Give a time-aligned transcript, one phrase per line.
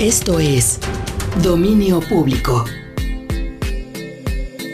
[0.00, 0.78] Esto es
[1.42, 2.66] Dominio Público.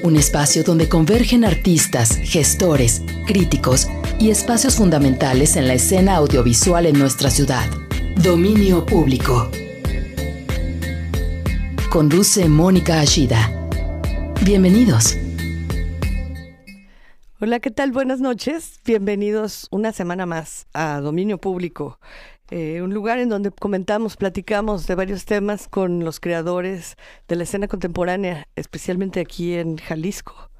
[0.02, 3.86] Un espacio donde convergen artistas, gestores, críticos
[4.18, 7.70] y espacios fundamentales en la escena audiovisual en nuestra ciudad.
[8.16, 9.48] Dominio Público.
[11.88, 13.48] Conduce Mónica Ashida.
[14.44, 15.16] Bienvenidos.
[17.40, 17.92] Hola, ¿qué tal?
[17.92, 18.80] Buenas noches.
[18.84, 22.00] Bienvenidos una semana más a Dominio Público,
[22.54, 27.44] eh, un lugar en donde comentamos, platicamos de varios temas con los creadores de la
[27.44, 30.50] escena contemporánea, especialmente aquí en Jalisco.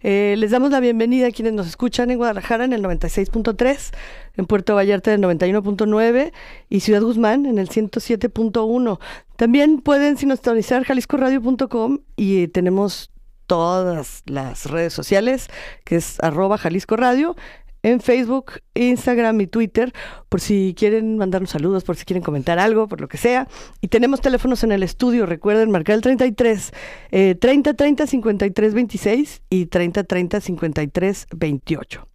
[0.00, 3.90] Eh, les damos la bienvenida a quienes nos escuchan en Guadalajara en el 96.3,
[4.38, 6.32] en Puerto Vallarta en el 91.9
[6.70, 8.98] y Ciudad Guzmán en el 107.1.
[9.36, 13.10] También pueden sintonizar jaliscoradio.com y tenemos
[13.46, 15.48] todas las redes sociales,
[15.84, 17.36] que es arroba Jalisco Radio,
[17.84, 19.92] en Facebook, Instagram y Twitter,
[20.30, 23.46] por si quieren mandarnos saludos, por si quieren comentar algo, por lo que sea.
[23.82, 26.72] Y tenemos teléfonos en el estudio, recuerden marcar el 33
[27.10, 32.08] eh, 30 30 53 26 y 30 30 53 28.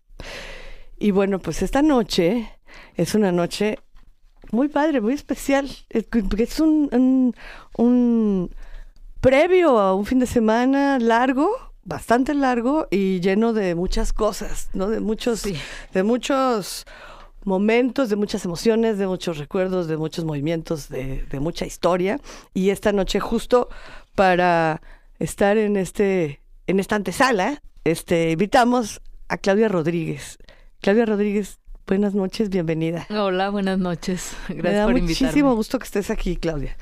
[0.97, 2.49] Y bueno, pues esta noche
[2.95, 3.77] es una noche
[4.51, 5.69] muy padre, muy especial.
[5.89, 6.07] Es,
[6.38, 7.35] es un,
[7.77, 8.55] un
[9.22, 14.87] previo a un fin de semana largo bastante largo y lleno de muchas cosas, ¿no?
[14.89, 15.43] De muchos,
[15.93, 16.85] de muchos
[17.43, 22.21] momentos, de muchas emociones, de muchos recuerdos, de muchos movimientos, de, de, mucha historia.
[22.53, 23.69] Y esta noche, justo
[24.15, 24.81] para
[25.17, 30.37] estar en este, en esta antesala, este, invitamos a Claudia Rodríguez.
[30.81, 33.07] Claudia Rodríguez, buenas noches, bienvenida.
[33.09, 34.33] Hola, buenas noches.
[34.47, 36.77] Gracias Me da por muchísimo gusto que estés aquí, Claudia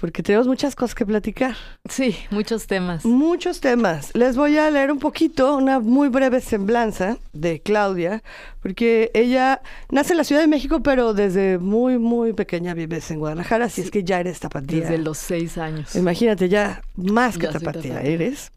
[0.00, 1.56] porque tenemos muchas cosas que platicar.
[1.88, 3.04] Sí, muchos temas.
[3.04, 4.14] Muchos temas.
[4.14, 8.22] Les voy a leer un poquito, una muy breve semblanza de Claudia,
[8.60, 13.20] porque ella nace en la Ciudad de México, pero desde muy, muy pequeña vives en
[13.20, 14.82] Guadalajara, así es que ya eres tapatía.
[14.82, 15.96] Desde los seis años.
[15.96, 18.52] Imagínate, ya más que tapatía, eres.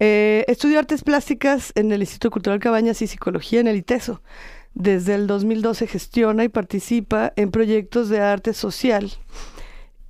[0.00, 4.20] Eh, estudió artes plásticas en el Instituto Cultural Cabañas y psicología en el ITESO.
[4.74, 9.12] Desde el 2012 gestiona y participa en proyectos de arte social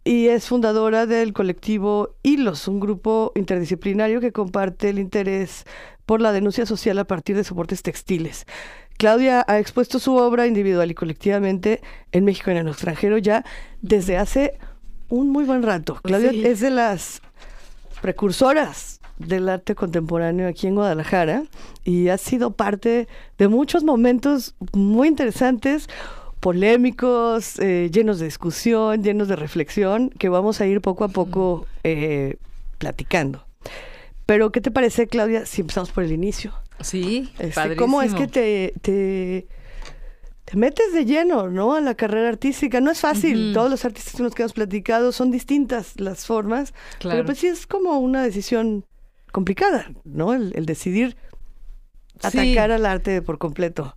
[0.04, 5.64] y es fundadora del colectivo Hilos, un grupo interdisciplinario que comparte el interés
[6.04, 8.44] por la denuncia social a partir de soportes textiles.
[8.98, 11.80] Claudia ha expuesto su obra individual y colectivamente
[12.12, 13.44] en México y en el extranjero ya
[13.80, 14.58] desde hace
[15.08, 15.98] un muy buen rato.
[16.02, 17.22] Claudia es de las
[18.02, 21.44] precursoras del arte contemporáneo aquí en Guadalajara
[21.84, 25.88] y ha sido parte de muchos momentos muy interesantes
[26.44, 31.66] polémicos, eh, llenos de discusión, llenos de reflexión, que vamos a ir poco a poco
[31.84, 32.36] eh,
[32.76, 33.46] platicando.
[34.26, 36.52] Pero, ¿qué te parece, Claudia, si empezamos por el inicio?
[36.80, 39.46] Sí, este, ¿Cómo es que te, te,
[40.44, 41.76] te, metes de lleno, ¿no?
[41.76, 42.78] A la carrera artística.
[42.82, 43.54] No es fácil.
[43.54, 46.74] Todos los artistas con los que hemos platicado son distintas las formas.
[47.00, 48.84] Pero pues sí es como una decisión
[49.32, 50.34] complicada, ¿no?
[50.34, 51.16] El, decidir
[52.20, 53.96] atacar al arte por completo.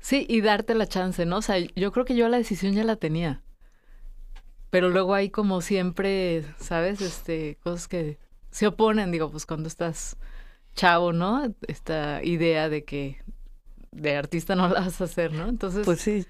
[0.00, 1.38] Sí, y darte la chance, ¿no?
[1.38, 3.42] O sea, yo creo que yo la decisión ya la tenía.
[4.70, 7.00] Pero luego hay como siempre, ¿sabes?
[7.00, 8.18] Este, cosas que
[8.50, 10.16] se oponen, digo, pues cuando estás
[10.74, 11.54] chavo, ¿no?
[11.66, 13.18] Esta idea de que
[13.90, 15.48] de artista no la vas a hacer, ¿no?
[15.48, 15.84] Entonces.
[15.84, 16.26] Pues sí.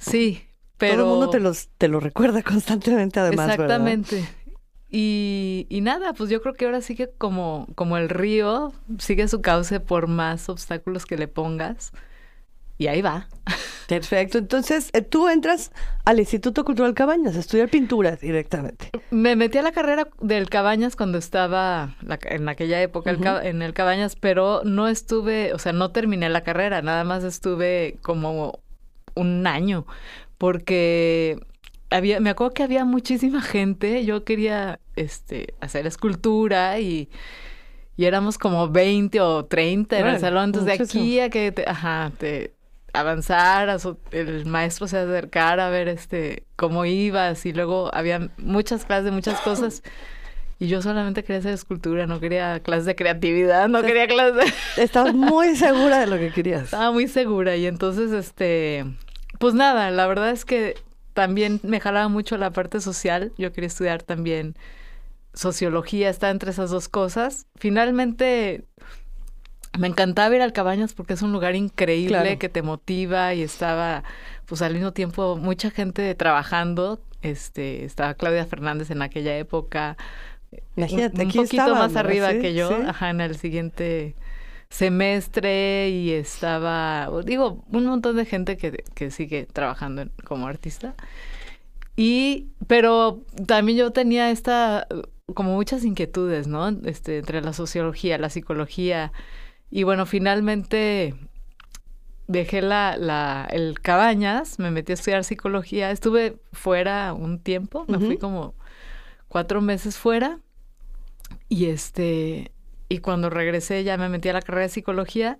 [0.00, 0.42] sí,
[0.78, 0.94] pero.
[0.94, 3.50] Todo el mundo te, los, te lo recuerda constantemente, además.
[3.50, 4.24] Exactamente.
[4.88, 9.40] Y, y, nada, pues yo creo que ahora sigue como, como el río, sigue su
[9.40, 11.92] cauce por más obstáculos que le pongas.
[12.80, 13.28] Y ahí va.
[13.88, 14.38] Perfecto.
[14.38, 15.70] Entonces, eh, tú entras
[16.06, 18.90] al Instituto Cultural Cabañas a estudiar pintura directamente.
[19.10, 23.10] Me metí a la carrera del Cabañas cuando estaba en aquella época
[23.42, 27.98] en el Cabañas, pero no estuve, o sea, no terminé la carrera, nada más estuve
[28.00, 28.60] como
[29.14, 29.84] un año,
[30.38, 31.38] porque
[31.90, 37.10] había, me acuerdo que había muchísima gente, yo quería este, hacer escultura y
[38.00, 40.44] y éramos como 20 o 30 en el salón.
[40.44, 42.54] Entonces, de aquí a que te, ajá, te,
[42.92, 43.78] avanzar, a
[44.12, 49.10] el maestro se acercara a ver este cómo ibas y luego había muchas clases de
[49.10, 49.82] muchas cosas.
[50.58, 54.36] Y yo solamente quería hacer escultura, no quería clases de creatividad, no quería clases
[54.76, 54.82] de...
[54.82, 56.64] Estabas muy segura de lo que querías.
[56.64, 58.84] Estaba muy segura y entonces, este,
[59.38, 60.74] pues nada, la verdad es que
[61.14, 63.32] también me jalaba mucho la parte social.
[63.38, 64.54] Yo quería estudiar también
[65.32, 67.46] sociología, está entre esas dos cosas.
[67.56, 68.64] Finalmente
[69.78, 74.02] me encantaba ir al Cabañas porque es un lugar increíble que te motiva y estaba
[74.46, 77.00] pues al mismo tiempo mucha gente trabajando.
[77.22, 79.96] Este estaba Claudia Fernández en aquella época.
[80.76, 84.16] Imagínate, un, poquito más arriba que yo ajá en el siguiente
[84.68, 90.94] semestre y estaba digo un montón de gente que, que sigue trabajando como artista.
[91.96, 94.86] Y, pero también yo tenía esta,
[95.34, 96.68] como muchas inquietudes, ¿no?
[96.84, 99.12] Este, entre la sociología, la psicología.
[99.70, 101.14] Y bueno, finalmente
[102.26, 105.90] dejé la, la, el Cabañas, me metí a estudiar psicología.
[105.90, 108.54] Estuve fuera un tiempo, me fui como
[109.28, 110.40] cuatro meses fuera.
[111.48, 112.52] Y este,
[112.88, 115.38] y cuando regresé ya me metí a la carrera de psicología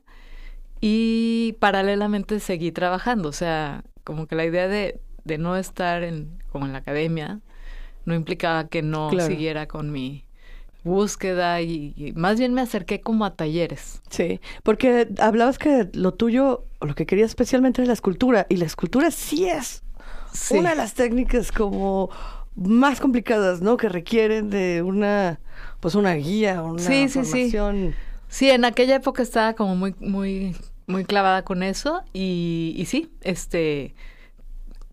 [0.81, 3.29] y paralelamente seguí trabajando.
[3.29, 7.41] O sea, como que la idea de, de no estar en, como en la academia
[8.05, 10.25] no implicaba que no siguiera con mi
[10.85, 14.01] búsqueda y, más bien me acerqué como a talleres.
[14.11, 18.57] Sí, porque hablabas que lo tuyo, o lo que querías especialmente es la escultura, y
[18.57, 19.83] la escultura sí es
[20.51, 22.11] una de las técnicas como
[22.55, 23.77] más complicadas, ¿no?
[23.77, 25.41] Que requieren de una,
[25.81, 27.95] pues una guía, una sí, formación.
[28.29, 30.57] Sí, sí, en aquella época estaba como muy, muy,
[30.87, 33.95] muy clavada con eso y, y sí, este,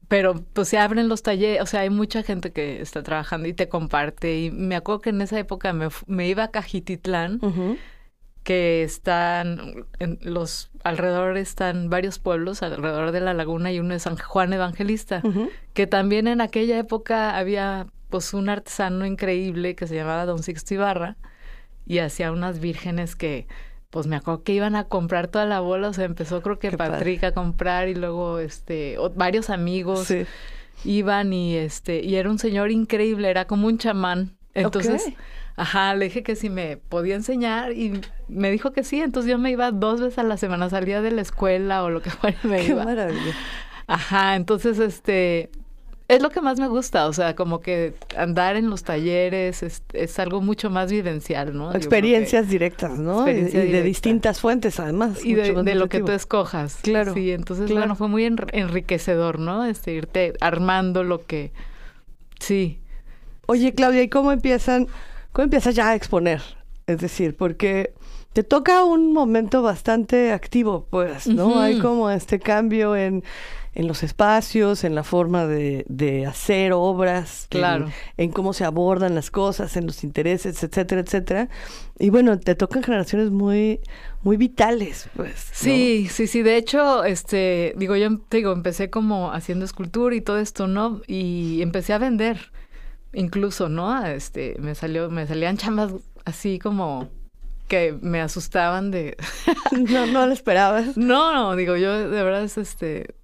[0.07, 3.54] pero pues se abren los talleres, o sea, hay mucha gente que está trabajando y
[3.54, 4.39] te comparte.
[4.39, 7.42] Y me acuerdo que en esa época me, me iba a Cajititlán,
[8.44, 14.04] que están, en los alrededor están varios pueblos alrededor de la laguna y uno es
[14.04, 15.21] San Juan Evangelista,
[15.74, 20.75] que también en aquella época había pues un artesano increíble que se llamaba Don Sixto
[20.75, 21.18] Ibarra
[21.86, 23.48] y hacía unas vírgenes que
[23.98, 26.72] pues me acuerdo que iban a comprar toda la bola, o sea, empezó creo que
[26.72, 30.14] Patrick a comprar y luego este varios amigos
[30.86, 34.38] iban y este y era un señor increíble, era como un chamán.
[34.54, 35.04] Entonces,
[35.56, 39.40] ajá, le dije que si me podía enseñar y me dijo que sí, entonces yo
[39.40, 42.38] me iba dos veces a la semana, salía de la escuela o lo que fuera
[42.44, 43.34] y me Qué maravilla.
[43.88, 45.50] Ajá, entonces este
[46.07, 50.19] es lo que más me gusta, o sea, como que andar en los talleres es,
[50.19, 51.74] algo mucho más vivencial, ¿no?
[51.74, 53.30] Experiencias directas, ¿no?
[53.30, 55.24] y, de distintas fuentes, además.
[55.25, 56.80] Y de, lo que tú escojas.
[56.81, 57.13] Claro.
[57.13, 59.65] Sí, entonces, bueno, fue muy enriquecedor, ¿no?
[59.65, 61.51] Este, irte armando lo que...
[62.39, 62.80] Sí.
[63.45, 64.88] Oye, Claudia, ¿y cómo empiezan,
[65.33, 66.42] cómo empiezas ya a exponer?
[66.86, 67.94] Es decir, porque
[68.31, 71.59] te toca un momento bastante activo, pues, ¿no?
[71.59, 73.24] Hay como este cambio en
[73.78, 77.92] en los espacios, en la forma de, de hacer obras, claro.
[78.18, 81.48] en, cómo se abordan las cosas, en los intereses, etcétera, etcétera.
[82.00, 83.80] Y bueno, te tocan generaciones muy,
[84.24, 85.52] muy vitales, pues.
[85.52, 86.42] Sí, sí, sí.
[86.42, 91.04] De hecho, este, digo, yo digo, empecé como haciendo escultura y todo esto, ¿no?
[91.06, 92.52] Y empecé a vender,
[93.14, 94.04] incluso, ¿no?
[94.08, 95.94] Este, me salió, me salían chambas
[96.26, 97.12] así como
[97.68, 99.18] que me asustaban de
[99.72, 103.17] no no lo esperabas no no digo yo de verdad es este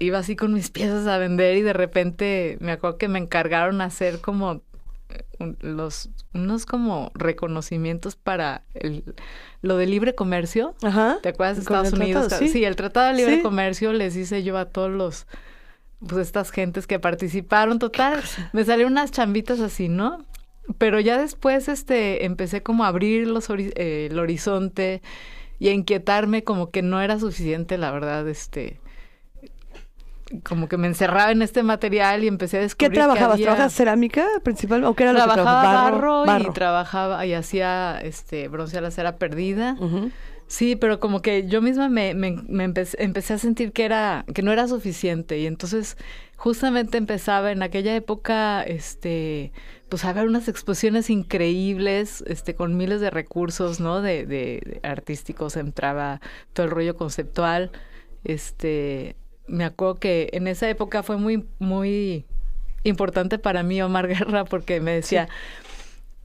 [0.00, 3.80] iba así con mis piezas a vender y de repente me acuerdo que me encargaron
[3.82, 4.62] hacer como
[5.10, 9.04] eh, los unos como reconocimientos para el,
[9.62, 10.74] lo de libre comercio.
[10.82, 11.18] Ajá.
[11.22, 12.32] ¿Te acuerdas de Estados Unidos?
[12.38, 12.64] ¿sí?
[12.64, 15.26] el Tratado de Libre Comercio les hice yo a todos los
[16.06, 18.22] pues estas gentes que participaron, total,
[18.54, 20.24] me salieron unas chambitas así, ¿no?
[20.78, 25.02] Pero ya después este empecé como a abrir los eh, el horizonte
[25.58, 28.80] y a inquietarme como que no era suficiente, la verdad, este
[30.44, 33.40] como que me encerraba en este material y empecé a descubrir ¿Qué trabajabas?
[33.40, 35.90] ¿Trabajabas cerámica principal o qué era lo que trabajaba?
[35.90, 39.76] Barro, y trabajaba y hacía este bronce a la cera perdida.
[40.46, 42.34] Sí, pero como que yo misma me, me,
[42.64, 45.96] empecé, a sentir que era que no era suficiente y entonces
[46.36, 49.52] justamente empezaba en aquella época este
[49.88, 55.56] pues a ver unas exposiciones increíbles este con miles de recursos no de, de artísticos
[55.56, 56.20] entraba
[56.52, 57.70] todo el rollo conceptual
[58.24, 59.14] este
[59.46, 62.24] me acuerdo que en esa época fue muy, muy
[62.84, 65.28] importante para mí Omar Guerra porque me decía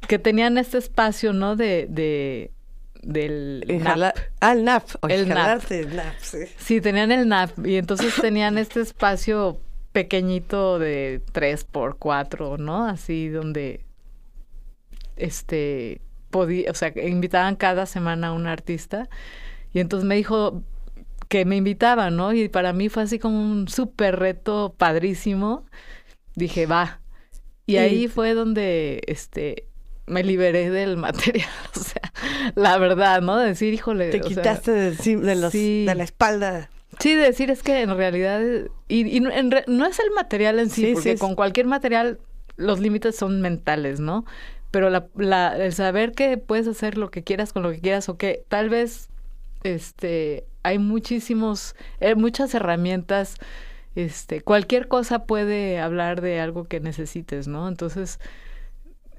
[0.07, 1.55] que tenían este espacio, ¿no?
[1.55, 2.51] De, de
[3.01, 4.15] del NAP.
[4.39, 4.83] Ah, el NAP.
[5.09, 5.61] el NAP.
[6.57, 6.81] sí.
[6.81, 9.59] tenían el NAP y entonces tenían este espacio
[9.91, 12.85] pequeñito de 3 por 4, ¿no?
[12.85, 13.81] Así donde
[15.15, 19.07] este podía, o sea, invitaban cada semana a un artista
[19.71, 20.63] y entonces me dijo,
[21.27, 22.33] que me invitaban, ¿no?
[22.33, 25.65] Y para mí fue así como un súper reto padrísimo.
[26.35, 26.99] Dije, va.
[27.65, 29.67] Y, ahí fue donde, este,
[30.05, 32.11] me liberé del material, o sea,
[32.55, 33.37] la verdad, ¿no?
[33.37, 34.09] De decir, híjole.
[34.09, 36.69] Te quitaste de, los, de, la espalda.
[36.99, 38.41] Sí, de decir es que en realidad,
[38.87, 42.19] y, no es el material en sí, porque con cualquier material
[42.55, 44.25] los límites son mentales, ¿no?
[44.71, 48.07] Pero la, la, el saber que puedes hacer lo que quieras con lo que quieras
[48.09, 49.09] o que tal vez,
[49.63, 53.35] este, hay muchísimos, eh, muchas herramientas.
[53.95, 57.67] Este, cualquier cosa puede hablar de algo que necesites, ¿no?
[57.67, 58.19] Entonces,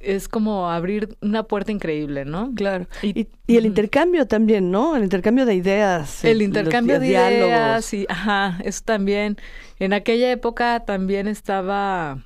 [0.01, 2.53] es como abrir una puerta increíble, ¿no?
[2.55, 2.87] Claro.
[3.03, 4.97] Y, el intercambio también, ¿no?
[4.97, 6.25] El intercambio de ideas.
[6.25, 9.37] El intercambio de ideas, y, ajá, eso también.
[9.79, 12.25] En aquella época también estaba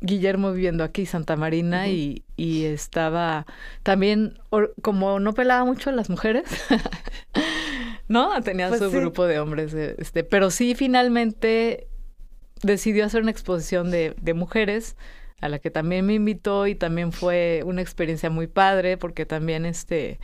[0.00, 3.44] Guillermo viviendo aquí, Santa Marina, y, y, estaba
[3.82, 4.38] también,
[4.82, 6.44] como no pelaba mucho a las mujeres,
[8.10, 8.42] ¿no?
[8.42, 11.86] Tenía pues su grupo de hombres, este, pero sí finalmente
[12.60, 14.96] decidió hacer una exposición de, de mujeres
[15.40, 19.64] a la que también me invitó y también fue una experiencia muy padre porque también
[19.64, 20.18] este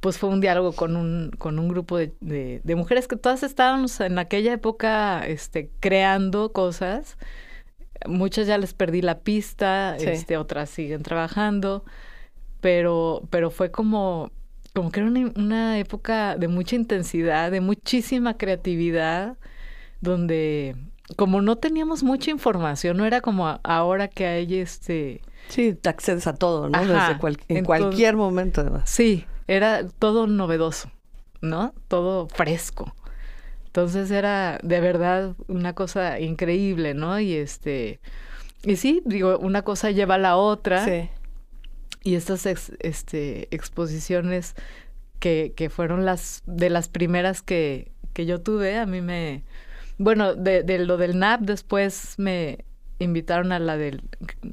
[0.00, 3.98] pues fue un diálogo con un, con un grupo de, de, mujeres que todas estábamos
[4.00, 7.16] en aquella época este, creando cosas.
[8.06, 11.82] Muchas ya les perdí la pista, este, otras siguen trabajando,
[12.60, 14.30] pero, pero fue como,
[14.76, 19.38] como que era una, una época de mucha intensidad, de muchísima creatividad,
[20.02, 20.76] donde
[21.16, 25.22] como no teníamos mucha información, no era como ahora que hay este...
[25.48, 26.78] Sí, te accedes a todo, ¿no?
[26.78, 27.16] Desde
[27.48, 28.82] en cualquier momento, además.
[28.84, 30.90] Sí, era todo novedoso,
[31.40, 31.72] ¿no?
[31.88, 32.94] Todo fresco.
[33.64, 37.18] Entonces era de verdad una cosa increíble, ¿no?
[37.18, 37.98] Y este...
[38.62, 40.84] Y sí, digo, una cosa lleva a la otra.
[40.84, 41.08] Sí.
[42.06, 44.54] Y estas este, exposiciones
[45.18, 49.42] que, que fueron las de las primeras que, que yo tuve, a mí me,
[49.98, 52.64] bueno, de, de lo del NAP después me
[53.00, 54.02] invitaron a la del,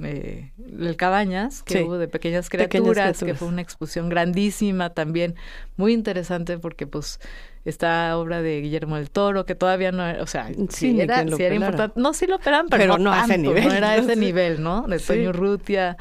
[0.02, 0.52] eh,
[0.98, 5.36] Cabañas, que hubo de pequeñas criaturas, que fue una exposición grandísima también,
[5.78, 7.20] muy interesante porque pues
[7.66, 11.44] esta obra de Guillermo del Toro, que todavía no era, o sea, sí, era, sí
[11.44, 13.64] era importante, no, sí lo operan, pero, no, a ese nivel.
[13.64, 14.88] No era ese nivel, ¿no?
[14.88, 15.98] De Toño Rutia,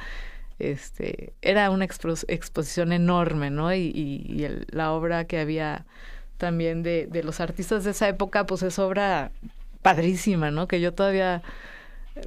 [0.59, 3.75] este, era una exposición enorme, ¿no?
[3.75, 5.87] Y, y, la obra que había
[6.39, 9.31] también de, de los artistas de esa época, pues es obra
[9.83, 10.69] padrísima, ¿no?
[10.69, 11.43] Que yo todavía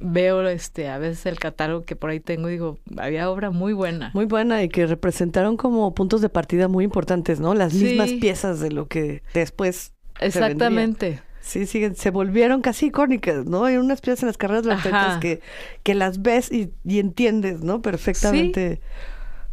[0.02, 3.72] veo este a veces el catálogo que por ahí tengo y digo, había obra muy
[3.72, 4.10] buena.
[4.14, 7.54] Muy buena y que representaron como puntos de partida muy importantes, ¿no?
[7.54, 11.20] Las mismas piezas de lo que después Exactamente.
[11.46, 13.64] Sí, sí, se volvieron casi icónicas, ¿no?
[13.64, 15.40] Hay unas piezas en las carreras de las que,
[15.84, 17.82] que las ves y, y entiendes, ¿no?
[17.82, 18.80] Perfectamente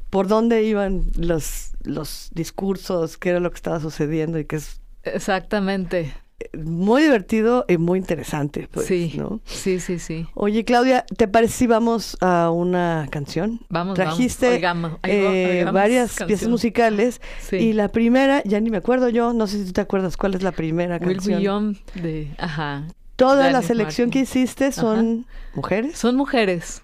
[0.09, 4.81] por dónde iban los, los discursos, qué era lo que estaba sucediendo y qué es...
[5.03, 6.13] Exactamente.
[6.57, 9.41] Muy divertido y muy interesante, pues, sí, ¿no?
[9.45, 10.27] Sí, sí, sí.
[10.33, 13.61] Oye, Claudia, ¿te parece si vamos a una canción?
[13.69, 14.99] Vamos, Trajiste vamos.
[15.03, 17.21] eh, varias piezas musicales
[17.51, 20.35] y la primera, ya ni me acuerdo yo, no sé si tú te acuerdas cuál
[20.35, 21.77] es la primera Will canción.
[21.95, 22.87] de, ajá.
[23.15, 25.97] Toda la selección que hiciste son mujeres.
[25.97, 26.81] Son mujeres.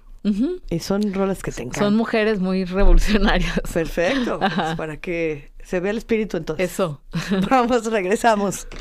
[0.70, 1.86] Y son rolas que te encantan.
[1.86, 3.62] Son mujeres muy revolucionarias.
[3.74, 4.40] Perfecto.
[4.40, 6.72] Pues, para que se vea el espíritu entonces.
[6.72, 7.02] Eso.
[7.50, 8.68] Vamos, regresamos.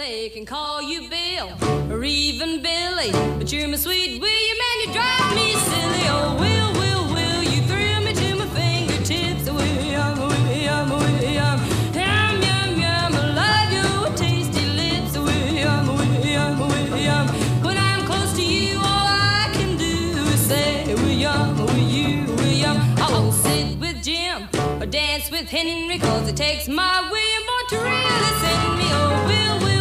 [0.00, 1.50] They can call you Bill
[1.92, 6.04] or even Billy, but you're my sweet William and you drive me silly.
[6.08, 9.46] Oh, Will, Will, Will, you threw me to my fingertips.
[9.46, 11.60] Oh, William, oh, William, oh, William.
[11.92, 15.18] Yum, yum, yum, I love your tasty lips.
[15.18, 17.26] William, William, William.
[17.62, 19.84] When I'm close to you, all I can do
[20.32, 22.78] is say, William, will you, William.
[22.96, 24.48] I won't sit with Jim
[24.80, 28.86] or dance with Henry, cause it takes my William boy to really send me.
[28.92, 29.79] Oh, Will, Will.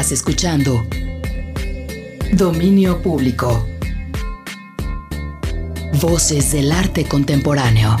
[0.00, 0.82] Estás escuchando
[2.32, 3.66] Dominio Público.
[6.00, 7.98] Voces del arte contemporáneo.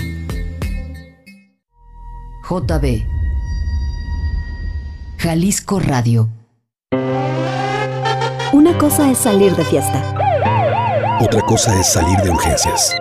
[2.48, 3.04] JB.
[5.18, 6.30] Jalisco Radio.
[8.54, 11.18] Una cosa es salir de fiesta.
[11.20, 12.94] Otra cosa es salir de urgencias.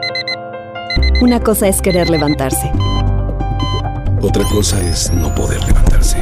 [1.21, 2.69] Una cosa es querer levantarse.
[4.21, 6.21] Otra cosa es no poder levantarse.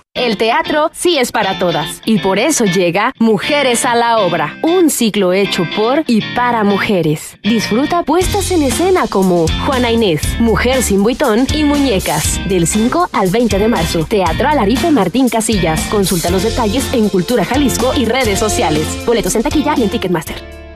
[0.21, 1.99] El teatro sí es para todas.
[2.05, 7.39] Y por eso llega Mujeres a la Obra, un ciclo hecho por y para mujeres.
[7.41, 13.31] Disfruta puestas en escena como Juana Inés, Mujer sin buitón y Muñecas, del 5 al
[13.31, 14.05] 20 de marzo.
[14.05, 15.81] Teatro Alarife Martín Casillas.
[15.87, 18.85] Consulta los detalles en Cultura Jalisco y redes sociales.
[19.07, 20.70] Boletos en taquilla y en Ticketmaster.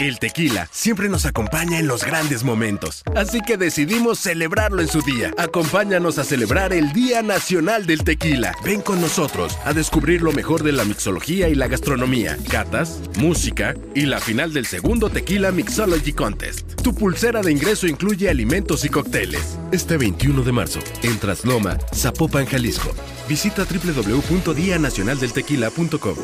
[0.00, 5.02] El tequila siempre nos acompaña en los grandes momentos, así que decidimos celebrarlo en su
[5.02, 5.30] día.
[5.36, 8.54] Acompáñanos a celebrar el Día Nacional del Tequila.
[8.64, 13.74] Ven con nosotros a descubrir lo mejor de la mixología y la gastronomía, catas, música
[13.94, 16.80] y la final del segundo Tequila Mixology Contest.
[16.82, 19.58] Tu pulsera de ingreso incluye alimentos y cócteles.
[19.70, 22.94] Este 21 de marzo, en Trasloma, Zapopan, Jalisco.
[23.28, 26.16] Visita www.dianacionaldeltequila.com,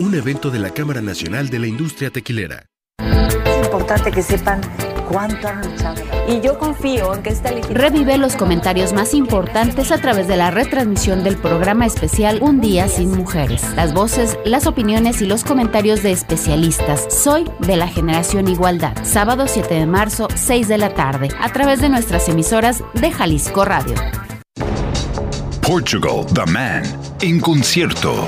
[0.00, 2.66] un evento de la Cámara Nacional de la Industria Tequilera.
[3.92, 4.60] Importante que sepan
[5.10, 6.02] cuánto han luchado.
[6.26, 10.50] Y yo confío en que esta Revive los comentarios más importantes a través de la
[10.50, 13.62] retransmisión del programa especial Un Día Sin Mujeres.
[13.76, 17.06] Las voces, las opiniones y los comentarios de especialistas.
[17.10, 18.96] Soy de la Generación Igualdad.
[19.02, 23.66] Sábado 7 de marzo, 6 de la tarde, a través de nuestras emisoras de Jalisco
[23.66, 23.96] Radio.
[25.60, 26.82] Portugal, The Man,
[27.20, 28.26] en concierto.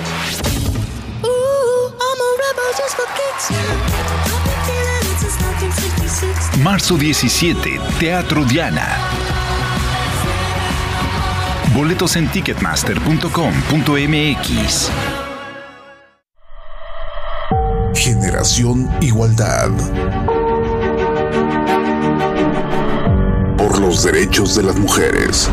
[6.64, 8.96] Marzo 17, Teatro Diana.
[11.74, 14.90] Boletos en ticketmaster.com.mx.
[17.94, 19.72] Generación Igualdad.
[23.58, 25.50] Por los derechos de las mujeres.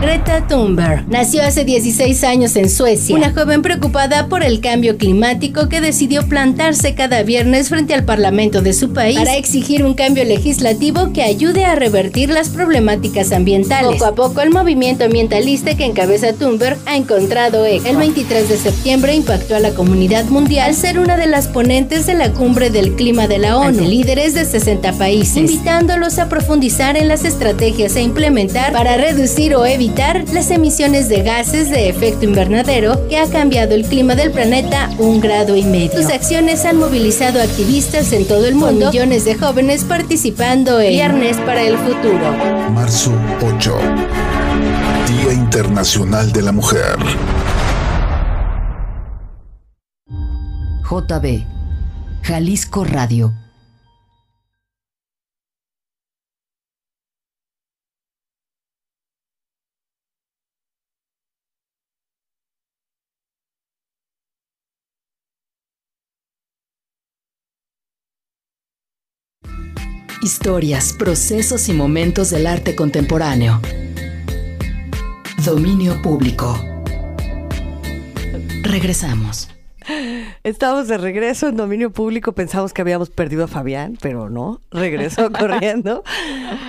[0.00, 5.68] Greta Thunberg nació hace 16 años en Suecia, una joven preocupada por el cambio climático
[5.68, 10.24] que decidió plantarse cada viernes frente al Parlamento de su país para exigir un cambio
[10.24, 13.90] legislativo que ayude a revertir las problemáticas ambientales.
[13.94, 17.88] Poco a poco el movimiento ambientalista que encabeza Thunberg ha encontrado eco.
[17.88, 22.06] El 23 de septiembre impactó a la comunidad mundial al ser una de las ponentes
[22.06, 26.96] de la cumbre del clima de la ONU, líderes de 60 países, invitándolos a profundizar
[26.96, 29.87] en las estrategias a implementar para reducir o evitar
[30.32, 35.20] las emisiones de gases de efecto invernadero que ha cambiado el clima del planeta un
[35.20, 36.02] grado y medio.
[36.02, 40.90] Sus acciones han movilizado activistas en todo el mundo, con millones de jóvenes participando en
[40.90, 42.32] Viernes para el Futuro.
[42.72, 43.76] Marzo 8.
[45.08, 46.96] Día Internacional de la Mujer.
[50.88, 51.44] JB.
[52.22, 53.32] Jalisco Radio.
[70.20, 73.60] Historias, procesos y momentos del arte contemporáneo.
[75.44, 76.60] Dominio público.
[78.62, 79.48] Regresamos.
[80.42, 82.32] Estamos de regreso en dominio público.
[82.32, 84.60] Pensamos que habíamos perdido a Fabián, pero no.
[84.72, 86.02] Regresó corriendo.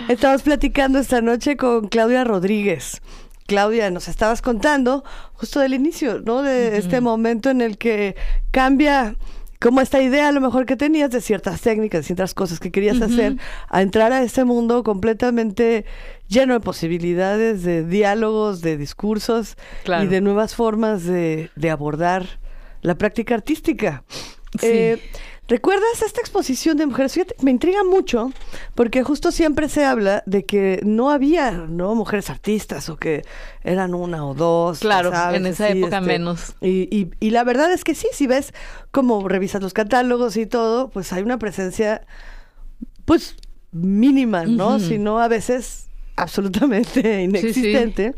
[0.10, 3.02] Estamos platicando esta noche con Claudia Rodríguez.
[3.48, 6.44] Claudia, nos estabas contando justo del inicio, ¿no?
[6.44, 8.16] De este momento en el que
[8.52, 9.16] cambia
[9.60, 12.72] como esta idea a lo mejor que tenías de ciertas técnicas, de ciertas cosas que
[12.72, 13.36] querías hacer,
[13.68, 15.86] a entrar a este mundo completamente
[16.30, 19.58] lleno de posibilidades, de diálogos, de discursos
[20.02, 22.40] y de nuevas formas de, de abordar
[22.82, 24.04] la práctica artística.
[24.62, 24.98] Eh,
[25.50, 27.14] ¿Recuerdas esta exposición de mujeres?
[27.14, 28.32] Fíjate, me intriga mucho
[28.76, 33.24] porque justo siempre se habla de que no había no mujeres artistas o que
[33.64, 34.80] eran una o dos.
[34.80, 35.40] Claro, ¿sabes?
[35.40, 36.54] en esa época este, menos.
[36.62, 38.54] Y, y, y la verdad es que sí, si ves
[38.92, 42.06] cómo revisas los catálogos y todo, pues hay una presencia,
[43.06, 43.36] pues
[43.72, 44.76] mínima, ¿no?
[44.76, 44.80] Ujú.
[44.82, 48.14] Si no a veces absolutamente inexistente.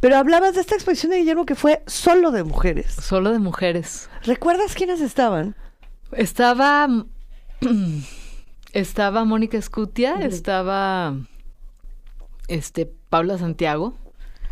[0.00, 2.94] Pero hablabas de esta exposición de Guillermo que fue solo de mujeres.
[2.94, 4.08] Solo de mujeres.
[4.24, 5.54] ¿Recuerdas quiénes estaban?
[6.12, 6.88] Estaba.
[8.72, 11.16] Estaba Mónica Escutia, estaba.
[12.46, 13.94] Este, Paula Santiago.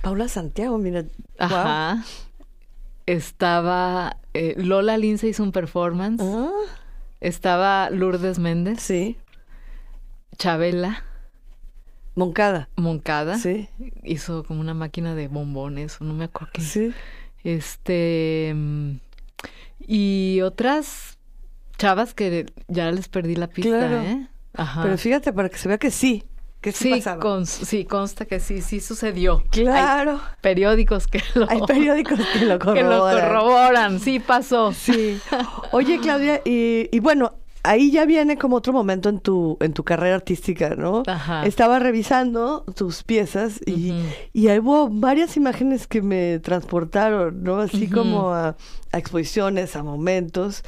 [0.03, 1.05] Paula Santiago, mira.
[1.39, 2.05] Ajá.
[3.07, 4.17] Estaba.
[4.35, 6.23] eh, Lola Lince hizo un performance.
[6.25, 6.51] Ah.
[7.21, 8.81] Estaba Lourdes Méndez.
[8.81, 9.17] Sí.
[10.37, 11.05] Chabela.
[12.17, 12.69] Moncada.
[12.77, 13.39] Moncada.
[13.39, 13.69] Sí.
[14.03, 16.63] Hizo como una máquina de bombones, no me acuerdo qué.
[16.63, 16.93] Sí.
[17.45, 18.53] Este.
[18.55, 18.95] mm,
[19.81, 21.18] Y otras
[21.79, 24.03] chavas que ya les perdí la pista, Claro.
[24.03, 24.27] ¿eh?
[24.55, 24.83] Ajá.
[24.83, 26.25] Pero fíjate, para que se vea que sí,
[26.61, 27.23] que sí, sí, pasaba.
[27.23, 29.45] cons- sí, consta que sí, sí sucedió.
[29.51, 30.13] Claro.
[30.15, 33.21] Hay periódicos que lo, Hay periódicos que lo que lo corroboran.
[33.29, 34.01] corroboran.
[34.01, 34.73] Sí, pasó.
[34.73, 35.19] Sí.
[35.71, 39.85] Oye, Claudia, y, y bueno, ahí ya viene como otro momento en tu, en tu
[39.85, 41.05] carrera artística, ¿no?
[41.07, 41.45] Ajá.
[41.47, 43.93] Estaba revisando tus piezas y,
[44.33, 47.59] y ahí hubo varias imágenes que me transportaron, ¿no?
[47.59, 48.57] Así como a,
[48.91, 50.65] a exposiciones, a momentos.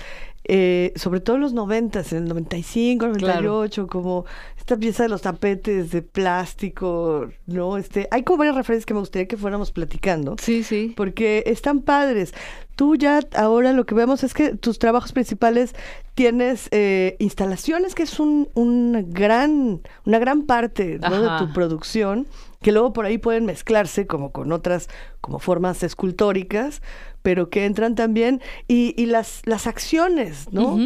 [0.52, 4.24] Eh, sobre todo en los noventas, en el 95, 98, como
[4.58, 7.76] esta pieza de los tapetes de plástico, ¿no?
[7.76, 10.34] Este, hay como varias referencias que me gustaría que fuéramos platicando.
[10.42, 10.92] Sí, sí.
[10.96, 12.34] Porque están padres.
[12.74, 15.72] Tú ya ahora lo que vemos es que tus trabajos principales
[16.14, 21.22] tienes eh, instalaciones, que es un, un gran, una gran parte ¿no?
[21.22, 22.26] de tu producción,
[22.60, 24.88] que luego por ahí pueden mezclarse como con otras,
[25.20, 26.82] como formas escultóricas,
[27.22, 30.78] pero que entran también, y, y las, las acciones, ¿no?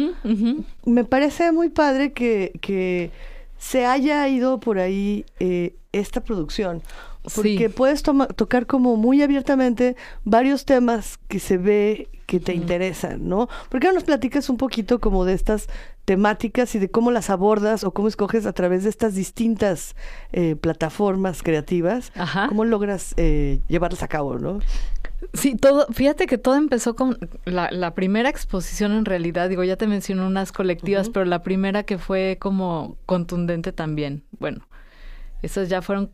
[0.85, 3.11] Me parece muy padre que, que
[3.57, 6.81] se haya ido por ahí eh, esta producción.
[7.33, 7.73] Porque Sí.
[7.75, 9.95] puedes toma- tocar como muy abiertamente
[10.25, 13.47] varios temas que se ve que te interesan, ¿no?
[13.69, 15.67] ¿Por qué no nos platicas un poquito como de estas
[16.05, 19.95] temáticas y de cómo las abordas o cómo escoges a través de estas distintas
[20.33, 22.11] eh, plataformas creativas?
[22.15, 22.47] Ajá.
[22.47, 24.59] ¿Cómo logras eh, llevarlas a cabo, no?
[25.33, 29.75] Sí, todo, fíjate que todo empezó con la, la primera exposición en realidad, digo, ya
[29.75, 34.23] te mencioné unas colectivas, pero la primera que fue como contundente también.
[34.39, 34.67] Bueno,
[35.41, 36.11] esas ya fueron,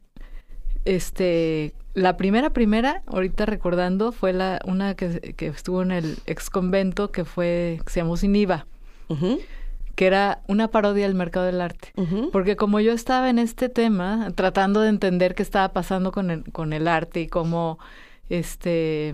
[0.86, 6.50] este, la primera, primera, ahorita recordando, fue la, una que, que estuvo en el ex
[6.50, 8.66] convento que fue, que se llamó Sin IVA,
[9.96, 11.92] que era una parodia del mercado del arte.
[12.32, 16.44] Porque como yo estaba en este tema, tratando de entender qué estaba pasando con el,
[16.52, 17.78] con el arte y cómo,
[18.32, 19.14] este,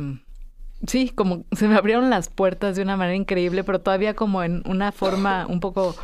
[0.86, 4.62] sí, como se me abrieron las puertas de una manera increíble, pero todavía como en
[4.68, 5.96] una forma un poco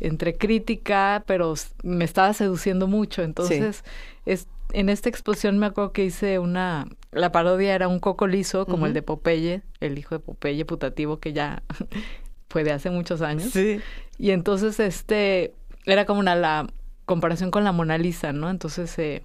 [0.00, 3.22] entre crítica, pero me estaba seduciendo mucho.
[3.22, 3.84] Entonces,
[4.26, 8.66] es, en esta exposición me acuerdo que hice una, la parodia era un coco liso,
[8.66, 11.62] como el de Popeye, el hijo de Popeye putativo que ya
[12.50, 13.50] fue de hace muchos años.
[13.50, 13.80] Sí.
[14.18, 15.54] Y entonces, este,
[15.86, 16.66] era como una la
[17.06, 18.50] comparación con la Mona Lisa, ¿no?
[18.50, 19.22] Entonces, eh,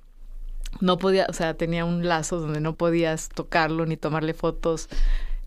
[0.81, 4.89] no podía, o sea, tenía un lazo donde no podías tocarlo, ni tomarle fotos,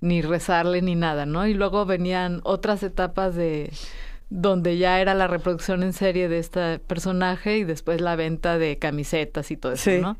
[0.01, 1.47] ni rezarle, ni nada, ¿no?
[1.47, 3.73] Y luego venían otras etapas de
[4.29, 8.77] donde ya era la reproducción en serie de este personaje y después la venta de
[8.79, 9.99] camisetas y todo eso, Sí.
[10.01, 10.19] ¿no?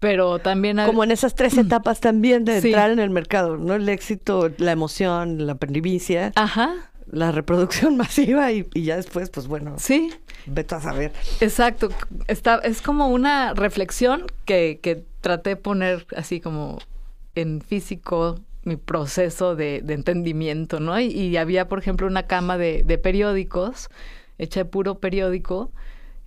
[0.00, 0.78] Pero también...
[0.86, 2.68] Como en esas tres etapas también de Sí.
[2.68, 3.74] entrar en el mercado, ¿no?
[3.74, 6.32] El éxito, la emoción, la primicia.
[6.36, 6.87] Ajá.
[7.10, 9.74] La reproducción masiva y, y ya después, pues bueno.
[9.78, 10.10] Sí.
[10.46, 11.12] Vete a saber.
[11.40, 11.88] Exacto,
[12.26, 16.78] está, es como una reflexión que, que traté de poner así como
[17.34, 20.98] en físico mi proceso de, de entendimiento, ¿no?
[21.00, 23.88] Y, y había, por ejemplo, una cama de, de periódicos,
[24.38, 25.72] hecha de puro periódico,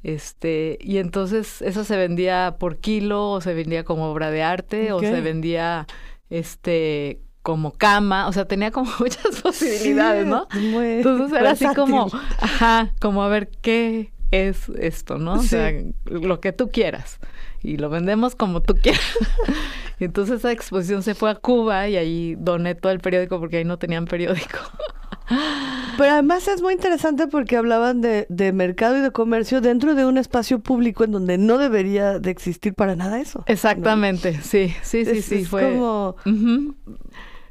[0.04, 4.91] este, y entonces eso se vendía por kilo, o se vendía como obra de arte,
[4.94, 5.86] o se vendía
[6.30, 10.48] este como cama, o sea, tenía como muchas posibilidades, ¿no?
[10.72, 12.08] muy Entonces era así como,
[12.40, 15.34] ajá, como a ver qué es esto, ¿no?
[15.34, 15.72] O sea,
[16.06, 17.20] lo que tú quieras.
[17.64, 19.02] Y lo vendemos como tú quieras.
[20.00, 23.58] y entonces esa exposición se fue a Cuba y ahí doné todo el periódico porque
[23.58, 24.58] ahí no tenían periódico.
[25.98, 30.06] Pero además es muy interesante porque hablaban de, de mercado y de comercio dentro de
[30.06, 33.44] un espacio público en donde no debería de existir para nada eso.
[33.48, 35.36] Exactamente, sí, sí, sí, Es- sí.
[35.36, 36.16] es fue como.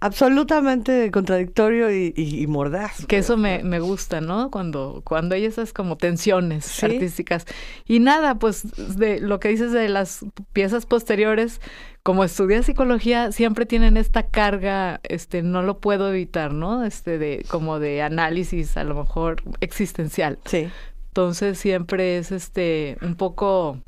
[0.01, 3.05] Absolutamente contradictorio y, y- y mordaz.
[3.07, 4.51] que eso me, me gusta, ¿no?
[4.51, 6.87] Cuando, cuando hay esas como tensiones Sí.
[6.87, 7.45] artísticas.
[7.87, 8.63] Y nada, pues
[8.99, 11.61] de lo que dices de las piezas posteriores,
[12.03, 16.83] como estudié psicología, siempre tienen esta carga, este, no lo puedo evitar, ¿no?
[16.85, 20.39] Este, de, como de análisis, a lo mejor existencial.
[20.47, 20.69] Sí.
[21.09, 23.79] Entonces siempre es este, un poco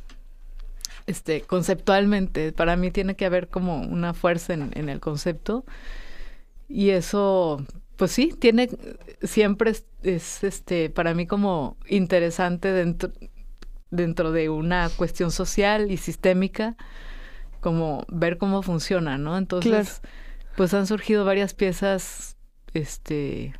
[1.06, 5.64] este, conceptualmente, para mí tiene que haber como una fuerza en, en el concepto.
[6.74, 7.62] Y eso,
[7.96, 8.70] pues sí, tiene,
[9.22, 13.10] siempre es, es, este, para mí como interesante dentro,
[13.90, 16.76] dentro de una cuestión social y sistémica,
[17.60, 19.36] como ver cómo funciona, ¿no?
[19.36, 20.14] Entonces, Claro.
[20.56, 22.36] pues han surgido varias piezas,
[22.72, 23.52] este,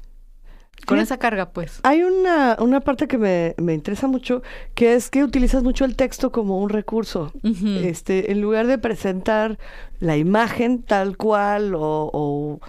[0.87, 1.79] con esa carga, pues.
[1.85, 4.43] Hay una, una parte que me, me interesa mucho,
[4.75, 7.31] que es que utilizas mucho el texto como un recurso.
[7.45, 9.59] Este, en lugar de presentar
[10.01, 12.61] la imagen tal cual o, o-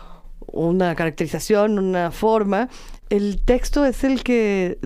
[0.54, 2.70] una caracterización, una forma,
[3.10, 4.78] el texto es el que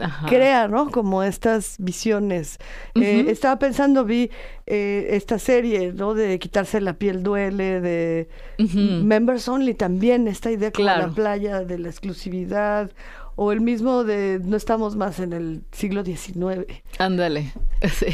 [0.00, 0.26] Ajá.
[0.26, 0.90] crea, ¿no?
[0.90, 2.58] Como estas visiones.
[2.94, 4.30] Eh, estaba pensando, vi
[4.66, 6.14] eh, esta serie, ¿no?
[6.14, 8.28] De quitarse la piel duele, de.
[8.58, 11.08] Members Only también, esta idea Claro.
[11.08, 12.90] la playa, de la exclusividad,
[13.36, 16.64] o el mismo de no estamos más en el siglo XIX.
[16.98, 17.52] Ándale.
[17.92, 18.06] Sí.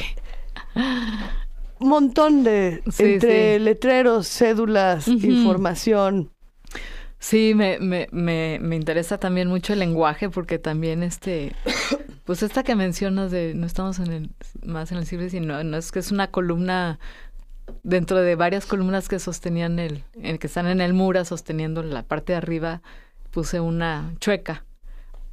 [1.78, 3.64] Un montón de, Sí, entre sí.
[3.64, 6.30] letreros, cédulas, información.
[7.22, 11.54] Sí, me, me, me, me interesa también mucho el lenguaje porque también este,
[12.24, 14.30] pues esta que mencionas de no estamos en el,
[14.66, 16.98] más en el siglo XIX, no es que es una columna
[17.84, 22.02] dentro de varias columnas que sostenían el, el que están en el mura sosteniendo la
[22.02, 22.82] parte de arriba,
[23.30, 24.64] puse una chueca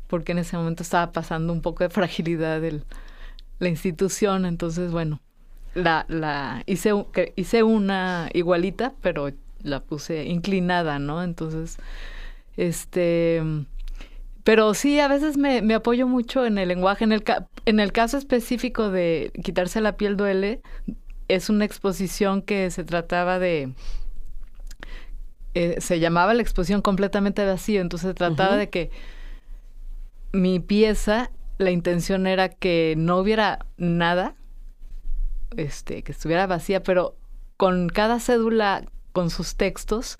[0.05, 2.83] porque en ese momento estaba pasando un poco de fragilidad el,
[3.57, 5.21] la institución, entonces bueno,
[5.73, 6.91] la, la hice,
[7.35, 9.31] hice una igualita, pero
[9.63, 11.23] la puse inclinada, ¿no?
[11.23, 11.77] Entonces,
[12.57, 13.41] este,
[14.43, 17.03] pero sí, a veces me, me apoyo mucho en el lenguaje.
[17.03, 20.61] En el, ca- en el caso específico de quitarse la piel duele,
[21.27, 23.73] es una exposición que se trataba de,
[25.53, 28.91] eh, se llamaba la exposición completamente vacío, entonces se trataba de que
[30.31, 34.35] mi pieza, la intención era que no hubiera nada,
[35.57, 37.15] este, que estuviera vacía, pero
[37.57, 40.17] con cada cédula, con sus textos,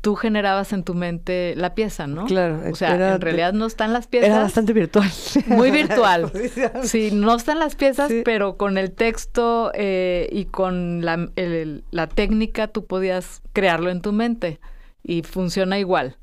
[0.00, 2.24] tú generabas en tu mente la pieza, ¿no?
[2.26, 4.30] Claro, O sea, era en realidad no están las piezas.
[4.30, 5.10] Era bastante virtual.
[5.46, 6.30] Muy virtual.
[6.84, 12.06] Sí, no están las piezas, pero con el texto eh, y con la, el- la
[12.08, 14.60] técnica tú podías crearlo en tu mente
[15.02, 16.16] y funciona igual,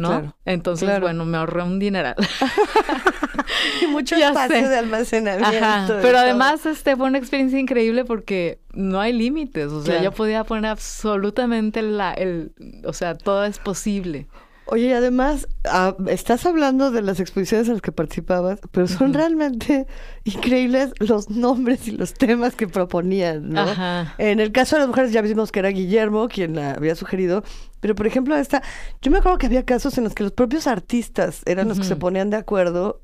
[0.00, 0.08] ¿no?
[0.08, 1.02] Claro, Entonces, claro.
[1.02, 2.16] bueno, me ahorré un dineral.
[3.82, 4.68] Y mucho Ya espacio sé.
[4.68, 5.64] de almacenamiento.
[5.64, 6.18] Ajá, pero todo.
[6.18, 10.04] además este fue una experiencia increíble porque no hay límites, o sea, Claro.
[10.04, 12.52] yo podía poner absolutamente la, el,
[12.84, 14.28] o sea, todo es posible.
[14.72, 19.12] Oye, y además, ah, estás hablando de las exposiciones en las que participabas, pero son
[19.12, 19.86] realmente
[20.24, 23.62] increíbles los nombres y los temas que proponían, ¿no?
[23.62, 24.14] Ajá.
[24.18, 27.42] En el caso de las mujeres ya vimos que era Guillermo quien la había sugerido,
[27.80, 28.62] pero por ejemplo esta,
[29.02, 31.84] yo me acuerdo que había casos en los que los propios artistas eran los que
[31.84, 33.00] se ponían de acuerdo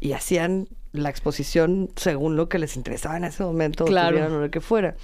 [0.00, 4.26] y hacían la exposición según lo que les interesaba en ese momento, Claro.
[4.26, 4.96] o lo que fuera.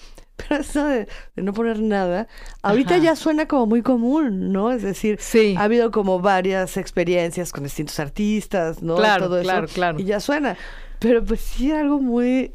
[0.48, 2.28] Pero eso de, de no poner nada,
[2.62, 3.02] ahorita Ajá.
[3.04, 4.72] ya suena como muy común, ¿no?
[4.72, 5.18] Es decir,
[5.56, 8.96] ha habido como varias experiencias con distintos artistas, ¿no?
[8.96, 10.00] Claro, Todo eso, claro, claro.
[10.00, 10.56] Y ya suena.
[10.98, 12.52] Pero pues sí, algo muy...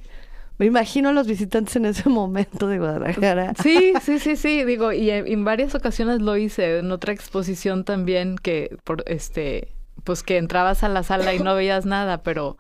[0.58, 3.54] Me imagino a los visitantes en ese momento de Guadalajara.
[3.62, 7.84] Sí, sí, sí, sí, digo, y en, en varias ocasiones lo hice, en otra exposición
[7.84, 12.58] también que por este pues que entrabas a la sala y no veías nada, pero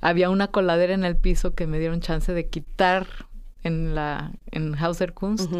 [0.00, 3.06] había una coladera en el piso que me dieron chance de quitar
[3.62, 5.50] en la en Hauser Kunst.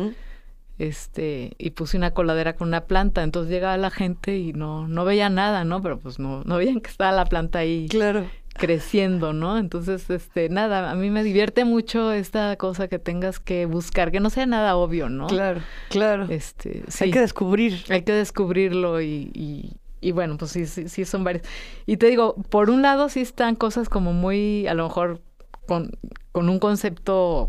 [0.78, 5.04] Este, y puse una coladera con una planta, entonces llegaba la gente y no no
[5.04, 5.82] veía nada, ¿no?
[5.82, 7.86] Pero pues no no veían que estaba la planta ahí.
[7.88, 8.26] Claro.
[8.54, 9.56] creciendo, ¿no?
[9.56, 14.20] Entonces, este, nada, a mí me divierte mucho esta cosa que tengas que buscar, que
[14.20, 15.26] no sea nada obvio, ¿no?
[15.26, 16.26] Claro, claro.
[16.28, 17.04] Este, sí.
[17.04, 17.82] Hay que descubrir.
[17.88, 21.46] Hay que descubrirlo y, y, y bueno, pues sí, sí, sí son varios.
[21.86, 25.22] Y te digo, por un lado sí están cosas como muy, a lo mejor,
[25.66, 25.92] con,
[26.32, 27.48] con un concepto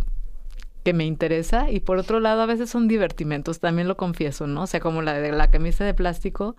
[0.84, 4.64] que me interesa y por otro lado a veces son divertimentos, también lo confieso, ¿no?
[4.64, 6.56] O sea, como la de la camisa de plástico,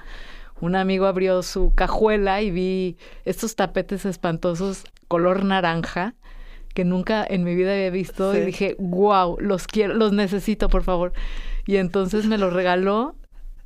[0.61, 6.15] un amigo abrió su cajuela y vi estos tapetes espantosos color naranja
[6.75, 10.83] que nunca en mi vida había visto y dije, wow, los quiero, los necesito, por
[10.83, 11.13] favor.
[11.67, 13.15] Y entonces me los regaló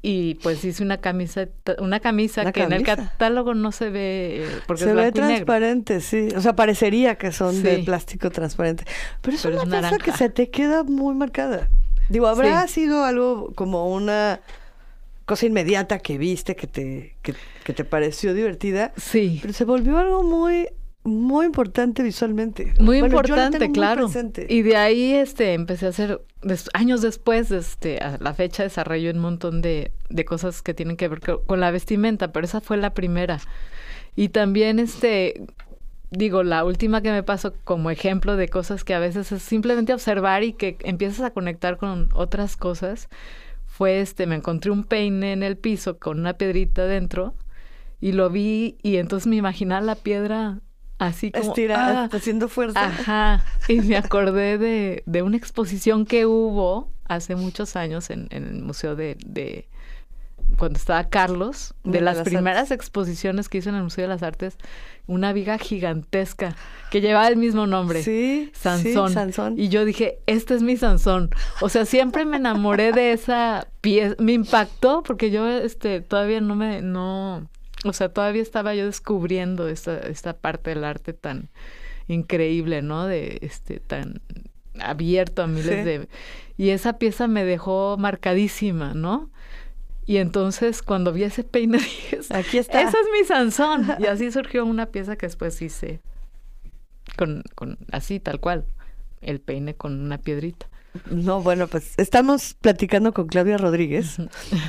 [0.00, 4.44] y pues hice una camisa, una camisa Una que en el catálogo no se ve
[4.44, 5.26] eh, porque se es ve negro.
[5.26, 6.28] transparente, sí.
[6.36, 8.84] O sea, parecería que son de plástico transparente.
[9.22, 10.04] Pero es Pero una es pieza naranja.
[10.04, 11.68] que se te queda muy marcada.
[12.08, 14.40] Digo, habrá sido algo como una
[15.26, 17.34] cosa inmediata que viste, que te, que,
[17.64, 18.92] que te pareció divertida.
[18.96, 19.40] Sí.
[19.42, 20.68] Pero se volvió algo muy,
[21.04, 22.66] muy importante visualmente.
[22.78, 24.10] Muy Bueno, importante, muy claro.
[24.48, 29.10] Y de ahí este empecé a hacer des- años después, este, a la fecha desarrollé
[29.10, 32.60] un montón de, de cosas que tienen que ver co- con la vestimenta, pero esa
[32.60, 33.40] fue la primera.
[34.16, 35.42] Y también este
[36.10, 39.92] digo, la última que me pasó como ejemplo de cosas que a veces es simplemente
[39.92, 43.08] observar y que empiezas a conectar con otras cosas,
[43.66, 47.34] fue este, me encontré un peine en el piso con una piedrita dentro
[48.00, 50.60] y lo vi y entonces me imaginaba la piedra
[50.98, 52.86] así como Estirada, ah, haciendo fuerza.
[52.86, 53.44] Ajá.
[53.68, 58.62] Y me acordé de, de una exposición que hubo hace muchos años en, en el
[58.62, 59.66] Museo de, de,
[60.56, 64.08] cuando estaba Carlos, de de las las primeras exposiciones que hizo en el Museo de
[64.08, 64.56] las Artes,
[65.06, 66.56] una viga gigantesca
[66.90, 68.02] que llevaba el mismo nombre.
[68.02, 69.08] Sí, Sansón.
[69.08, 69.58] sí, Sansón.
[69.58, 71.30] Y yo dije, este es mi Sansón.
[71.60, 74.16] O sea, siempre me enamoré de esa pieza.
[74.18, 77.48] Me impactó porque yo este, todavía no me, no,
[77.84, 81.48] o sea, todavía estaba yo descubriendo esta, esta parte del arte tan
[82.08, 83.06] increíble, ¿no?
[83.06, 84.20] De este, tan
[84.80, 85.82] abierto a miles Sí.
[85.84, 86.08] de...
[86.56, 89.30] Y esa pieza me dejó marcadísima, ¿no?
[90.06, 92.80] Y entonces cuando vi ese peine dije, Aquí está.
[92.80, 93.86] ese es mi Sansón.
[94.00, 96.00] Y así surgió una pieza que después hice
[97.16, 98.64] con, con así, tal cual,
[99.20, 100.68] el peine con una piedrita.
[101.10, 104.16] No, bueno, pues estamos platicando con Claudia Rodríguez.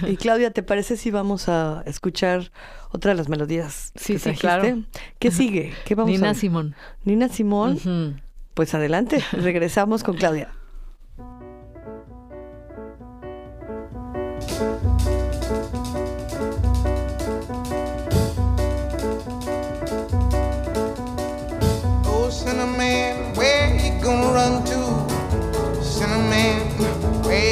[0.07, 2.51] Y Claudia, ¿te parece si vamos a escuchar
[2.91, 3.91] otra de las melodías?
[3.95, 4.41] Sí, que sí, trajiste?
[4.41, 4.83] claro.
[5.19, 5.73] ¿Qué sigue?
[5.85, 6.33] ¿Qué vamos Nina a?
[6.33, 6.75] Simón.
[7.03, 8.21] Nina Simón.
[8.53, 10.51] Pues adelante, regresamos con Claudia.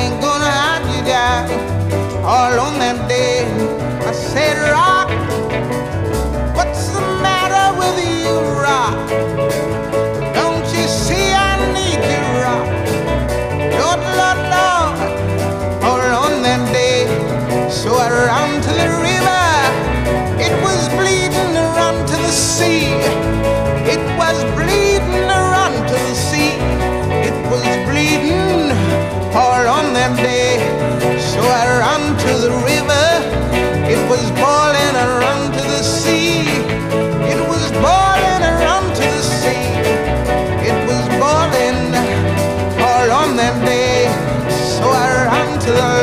[0.00, 1.44] Ain't gonna hide you down
[2.24, 3.44] all on that day.
[4.10, 5.08] I said, Rock,
[6.56, 8.34] what's the matter with you,
[8.64, 8.96] Rock?
[45.74, 45.99] love.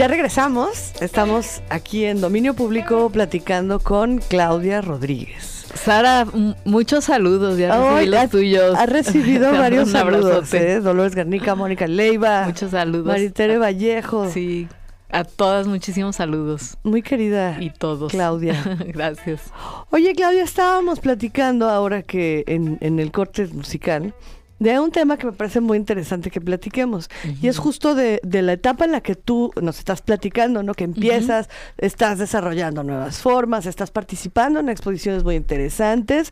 [0.00, 0.92] Ya regresamos.
[1.02, 5.66] Estamos aquí en Dominio Público platicando con Claudia Rodríguez.
[5.74, 6.26] Sara,
[6.64, 8.78] muchos saludos, ya recibí Ay, los ha- tuyos.
[8.78, 10.54] Ha recibido varios saludos.
[10.54, 10.80] ¿eh?
[10.80, 12.46] Dolores Garnica, Mónica Leiva.
[12.46, 13.08] Muchos saludos.
[13.08, 14.26] Maritere Vallejo.
[14.30, 14.68] Sí,
[15.10, 16.78] a todas muchísimos saludos.
[16.82, 17.58] Muy querida.
[17.60, 18.10] Y todos.
[18.10, 18.54] Claudia.
[18.86, 19.42] Gracias.
[19.90, 24.14] Oye, Claudia, estábamos platicando ahora que en, en el corte musical
[24.60, 27.08] de un tema que me parece muy interesante que platiquemos.
[27.42, 30.74] Y es justo de, de la etapa en la que tú nos estás platicando, ¿no?
[30.74, 31.48] Que empiezas,
[31.78, 36.30] estás desarrollando nuevas formas, estás participando en exposiciones muy interesantes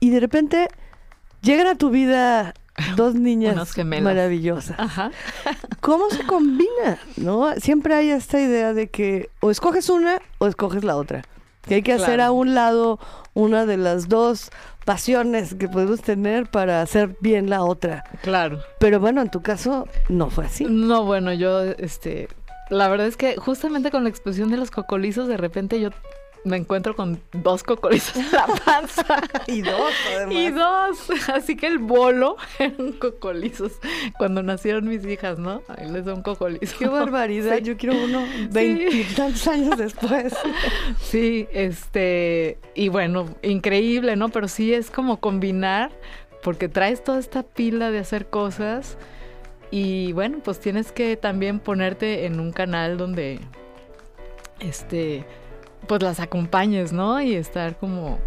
[0.00, 0.68] y de repente
[1.42, 2.54] llegan a tu vida
[2.96, 4.78] dos niñas maravillosas.
[4.78, 5.10] Ajá.
[5.80, 6.98] ¿Cómo se combina?
[7.16, 7.52] ¿No?
[7.56, 11.22] Siempre hay esta idea de que o escoges una o escoges la otra.
[11.62, 12.98] Que hay que hacer a un lado
[13.32, 14.50] una de las dos
[14.84, 18.04] pasiones que podemos tener para hacer bien la otra.
[18.22, 18.60] Claro.
[18.78, 20.64] Pero bueno, en tu caso no fue así.
[20.68, 22.28] No, bueno, yo, este,
[22.70, 25.90] la verdad es que justamente con la exposición de los cocolizos, de repente yo
[26.44, 29.04] me encuentro con dos cocolizos en la panza.
[29.46, 30.34] y dos, además.
[30.34, 31.28] Y dos.
[31.30, 33.72] Así que el bolo eran cocolizos
[34.18, 35.62] cuando nacieron mis hijas, ¿no?
[35.68, 36.76] Ahí les da un cocolizo.
[36.78, 37.56] Qué barbaridad.
[37.58, 37.64] Sí.
[37.64, 40.34] Yo quiero uno veintitantos años después.
[41.00, 44.28] Sí, este, y bueno, increíble, ¿no?
[44.28, 45.92] Pero sí es como combinar,
[46.42, 48.96] porque traes toda esta pila de hacer cosas
[49.70, 53.40] y bueno, pues tienes que también ponerte en un canal donde,
[54.60, 55.24] este,
[55.86, 57.20] pues las acompañes, ¿no?
[57.20, 58.18] Y estar como...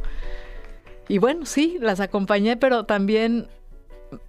[1.10, 3.48] Y bueno, sí, las acompañé, pero también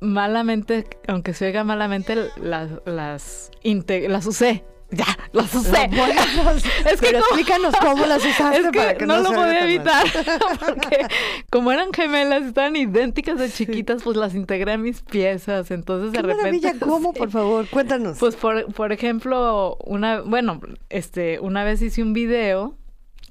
[0.01, 4.65] malamente, aunque se oiga malamente, las, las, las usé.
[4.91, 5.91] Ya, las usé.
[6.91, 9.35] Es que Pero como- explícanos cómo las usaste es que para que no, no lo
[9.35, 10.07] podía evitar
[10.61, 11.07] porque
[11.51, 16.27] como eran gemelas estaban idénticas de chiquitas pues las integré a mis piezas entonces Qué
[16.27, 17.13] de repente ¿cómo?
[17.13, 18.17] Por favor, cuéntanos.
[18.19, 20.59] pues por, por ejemplo una bueno
[20.89, 22.75] este una vez hice un video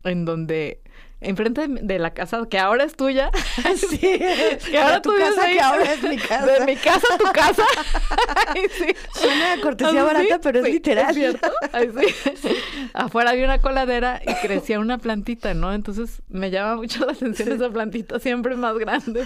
[0.07, 0.81] en donde
[1.19, 3.31] enfrente de, la casa que ahora es tuya
[3.75, 5.53] sí, que ahora de tu casa ahí.
[5.55, 6.45] que ahora es mi casa.
[6.45, 7.63] de mi casa a tu casa
[8.47, 8.85] Ay, sí.
[9.13, 11.13] Suena a cortesía barata, sí, pero es literal.
[11.13, 11.51] cierto.
[11.73, 11.91] Ay,
[12.35, 12.55] sí.
[12.93, 15.73] Afuera había una coladera y crecía una plantita, ¿no?
[15.73, 19.25] Entonces me llama mucho la atención esa plantita, siempre más grande.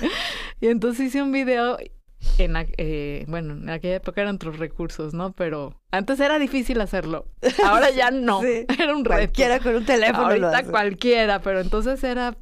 [0.59, 1.77] Y entonces hice un video.
[2.37, 5.33] En, eh, bueno, en aquella época eran otros recursos, ¿no?
[5.33, 7.25] Pero antes era difícil hacerlo.
[7.65, 8.41] Ahora ya no.
[8.41, 8.65] Sí.
[8.79, 9.17] Era un reto.
[9.17, 10.69] Cualquiera con un teléfono lo Ahorita hace.
[10.69, 12.37] cualquiera, pero entonces era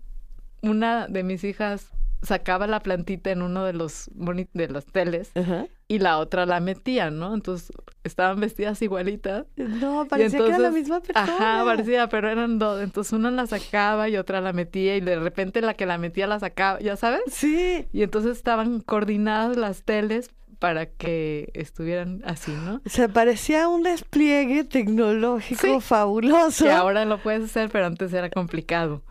[0.61, 1.87] una de mis hijas
[2.21, 4.09] sacaba la plantita en uno de los
[4.53, 5.67] de las teles Ajá.
[5.89, 7.33] Y la otra la metía, ¿no?
[7.33, 7.71] Entonces
[8.03, 9.47] estaban vestidas igualitas.
[9.57, 11.23] No, parecía que era la misma persona.
[11.57, 12.81] Ajá, parecía, pero eran dos.
[12.81, 16.27] Entonces una la sacaba y otra la metía y de repente la que la metía
[16.27, 17.21] la sacaba, ¿ya sabes?
[17.31, 17.87] Sí.
[17.91, 20.29] Y entonces estaban coordinadas las teles
[20.59, 22.81] para que estuvieran así, ¿no?
[22.85, 25.77] Se parecía un despliegue tecnológico Sí.
[25.81, 26.65] fabuloso.
[26.65, 29.01] Que ahora lo puedes hacer, pero antes era complicado.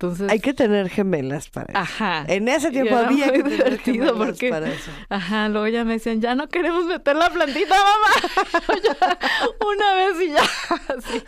[0.00, 1.78] Entonces, Hay que tener gemelas para eso.
[1.80, 2.24] Ajá.
[2.28, 4.92] En ese tiempo había que tener divertido gemelas porque, para eso.
[5.08, 8.78] ajá, luego ya me decían, ya no queremos meter la plantita, mamá.
[8.84, 9.18] Ya,
[9.66, 10.42] una vez y ya.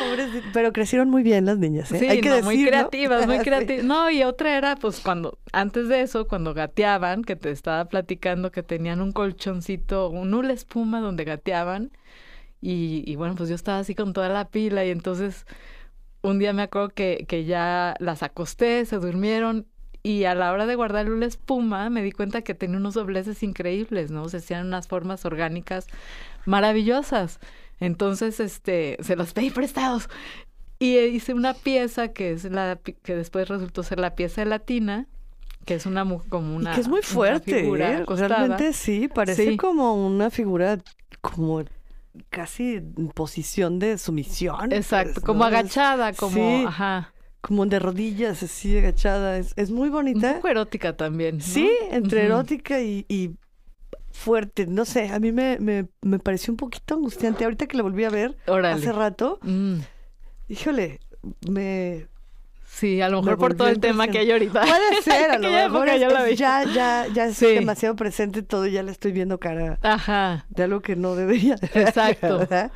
[0.00, 1.98] Pobres- pero crecieron muy bien las niñas, ¿eh?
[1.98, 3.44] Sí, Hay que no, muy creativas, muy Sí.
[3.44, 3.84] creativas.
[3.84, 8.50] No, y otra era, pues, cuando, antes de eso, cuando gateaban, que te estaba platicando
[8.52, 11.90] que tenían un colchoncito, un hula espuma donde gateaban.
[12.60, 15.46] Y, y bueno, pues yo estaba así con toda la pila y entonces
[16.24, 19.66] un día me acuerdo que, que ya las acosté, se durmieron
[20.02, 23.42] y a la hora de guardar hula espuma me di cuenta que tenía unos dobleces
[23.42, 24.28] increíbles, ¿no?
[24.28, 25.86] Se hacían unas formas orgánicas
[26.46, 27.40] maravillosas.
[27.80, 30.08] Entonces, este, se los pedí prestados.
[30.78, 35.06] Y hice una pieza que es la que después resultó ser la pieza de latina,
[35.64, 38.04] que es una como una y que es muy fuerte, figura ¿eh?
[38.06, 39.56] Realmente sí, parece Sí.
[39.56, 40.78] como una figura
[41.20, 41.64] como
[42.30, 44.72] casi en posición de sumisión.
[44.72, 49.38] Exacto, pues, como agachada, como, sí, ajá, como de rodillas, así agachada.
[49.38, 50.34] Es, es muy un bonita.
[50.36, 51.38] poco erótica también.
[51.38, 51.44] ¿no?
[51.44, 53.32] Sí, entre erótica y, y
[54.12, 54.66] fuerte.
[54.66, 57.44] No sé, a mí me, me, me pareció un poquito angustiante.
[57.44, 59.78] Ahorita que la volví a ver hace rato, Mm,
[60.48, 61.00] híjole,
[61.48, 62.06] me...
[62.74, 64.60] Sí, a lo me mejor por todo el tema que hay ahorita.
[64.62, 67.46] Puede ser, a lo mejor es- la es ya, ya, ya es Sí.
[67.46, 71.54] demasiado presente todo, ya le estoy viendo cara Ajá, de algo que no debería.
[71.72, 72.38] Exacto.
[72.38, 72.72] ¿verdad?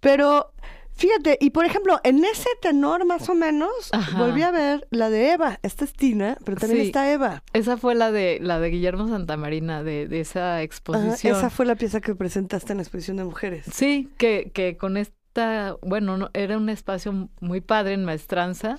[0.00, 0.52] Pero
[0.96, 4.18] fíjate, y por ejemplo, en ese tenor más o menos, Ajá.
[4.18, 5.58] volví a ver la de Eva.
[5.62, 6.86] Esta es Tina, pero también Sí.
[6.88, 7.42] está Eva.
[7.52, 11.36] esa fue la de la de Guillermo Santamarina, de, de esa Ajá, exposición.
[11.36, 13.64] esa fue la pieza que presentaste en la exposición de mujeres.
[13.72, 18.78] Sí, que, que con esta, bueno, no, era un espacio muy padre en maestranza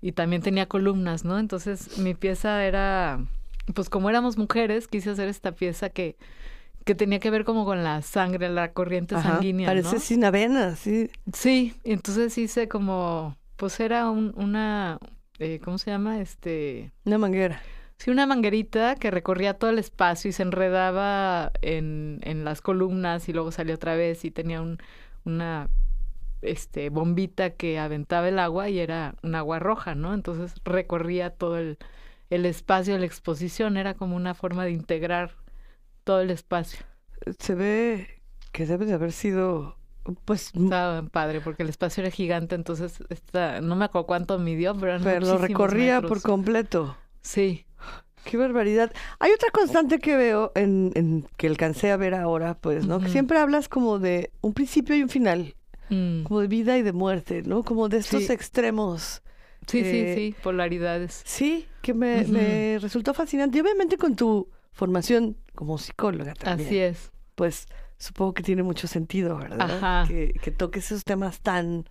[0.00, 1.38] y también tenía columnas, ¿no?
[1.38, 3.18] Entonces mi pieza era,
[3.74, 6.16] pues como éramos mujeres, quise hacer esta pieza que,
[6.84, 10.00] que tenía que ver como con la sangre, la corriente Ajá, sanguínea, Parece ¿no?
[10.00, 11.10] sin avenas, sí.
[11.32, 14.98] Sí, entonces hice como, pues era un- una,
[15.38, 16.20] eh, ¿cómo se llama?
[16.20, 17.60] Este, Una manguera.
[17.98, 23.28] sí, una manguerita que recorría todo el espacio y se enredaba en, en las columnas
[23.28, 24.78] y luego salía otra vez y tenía un,
[25.24, 25.68] una,
[26.42, 30.14] este, bombita que aventaba el agua y era un agua roja, ¿no?
[30.14, 31.78] Entonces recorría todo el,
[32.30, 35.36] el espacio de la exposición, era como una forma de integrar
[36.04, 36.80] todo el espacio.
[37.38, 38.22] Se ve
[38.52, 39.76] que debe de haber sido,
[40.24, 44.74] pues, Estaba padre porque el espacio era gigante, entonces esta, no me acuerdo cuánto midió,
[44.78, 46.08] pero, pero lo recorría metros.
[46.08, 46.96] por completo.
[47.22, 47.66] Sí.
[48.24, 48.92] Qué barbaridad.
[49.20, 53.00] Hay otra constante que veo en, en que alcancé a ver ahora, pues, ¿no?
[53.00, 55.54] Que siempre hablas como de un principio y un final,
[55.88, 56.24] Mm.
[56.24, 57.62] como de vida y de muerte, ¿no?
[57.62, 58.32] Como de estos Sí.
[58.32, 59.22] extremos.
[59.66, 61.22] Sí, sí, Eh, sí, polaridades.
[61.24, 63.58] Sí, que me, resultó fascinante.
[63.58, 66.68] Y obviamente con tu formaón como psicóloga también.
[66.68, 67.10] Así es.
[67.34, 67.66] Pues
[67.98, 69.60] supongo que tiene mucho sentido, ¿verdad?
[69.60, 70.04] Ajá.
[70.06, 71.88] Que, que toques esos temas tan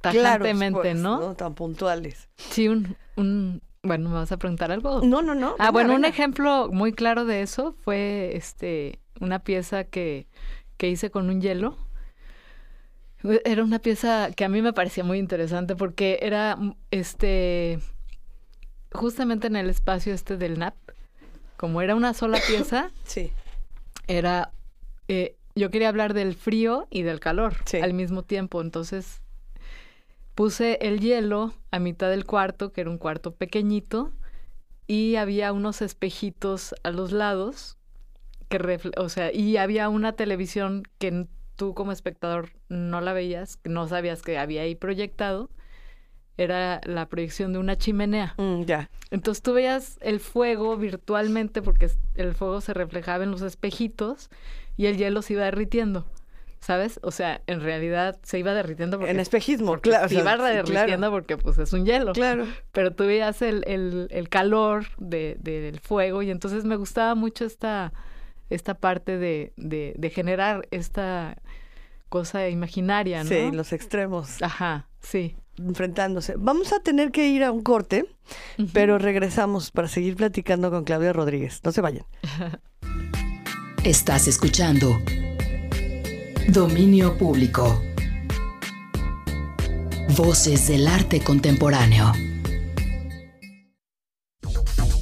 [0.00, 1.34] claros, pues, ¿no?
[1.34, 2.28] Tan puntuales.
[2.36, 5.00] Sí, un, un, bueno, ¿me vas a preguntar algo?
[5.02, 5.54] No, no, no.
[5.58, 10.28] Ah, bueno, un ejemplo muy claro de eso fue este una pieza que,
[10.76, 11.76] que hice con un hielo.
[13.44, 17.80] Era una pieza que a mí me parecía muy interesante porque era mm, este
[18.92, 20.74] justamente en el espacio este del NAP,
[21.56, 23.32] como era una sola pieza, Sí.
[24.06, 24.50] era
[25.08, 27.78] eh, yo quería hablar del frío y del calor Sí.
[27.78, 29.20] al mismo tiempo, entonces
[30.34, 34.12] puse el hielo a mitad del cuarto, que era un cuarto pequeñito,
[34.86, 37.76] y había unos espejitos a los lados
[38.48, 41.26] que o sea, y había una televisión que
[41.58, 45.50] tú como espectador no la veías, no sabías que había ahí proyectado.
[46.38, 48.34] Era la proyección de una chimenea.
[48.38, 48.90] Mm, ya.
[49.10, 54.30] Entonces tú veías el fuego virtualmente porque el fuego se reflejaba en los espejitos
[54.76, 56.06] y el hielo se iba derritiendo.
[56.60, 57.00] ¿Sabes?
[57.02, 60.08] O sea, en realidad se iba derritiendo porque En espejismo, porque claro.
[60.08, 61.10] se iba derritiendo claro.
[61.10, 62.12] porque pues es un hielo.
[62.12, 62.46] Claro.
[62.70, 67.44] Pero tú veías el, el, el calor de, del fuego y entonces me gustaba mucho
[67.44, 67.92] esta,
[68.48, 71.36] esta parte de, de generar esta
[72.08, 73.28] cosa imaginaria, ¿no?
[73.30, 75.36] Sí, los extremos Ajá, sí.
[75.58, 76.34] enfrentándose.
[76.36, 78.06] Vamos a tener que ir a un corte,
[78.72, 81.60] pero regresamos para seguir platicando con Claudia Rodríguez.
[81.64, 82.04] No se vayan.
[83.84, 85.00] Estás escuchando
[86.48, 87.82] Dominio Público.
[90.16, 92.12] Voces del arte contemporáneo.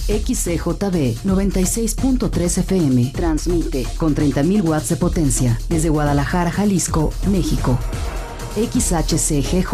[0.09, 7.77] XCJB 96.3 FM transmite con 30.000 watts de potencia desde Guadalajara, Jalisco, México.
[8.55, 9.67] XHCGJ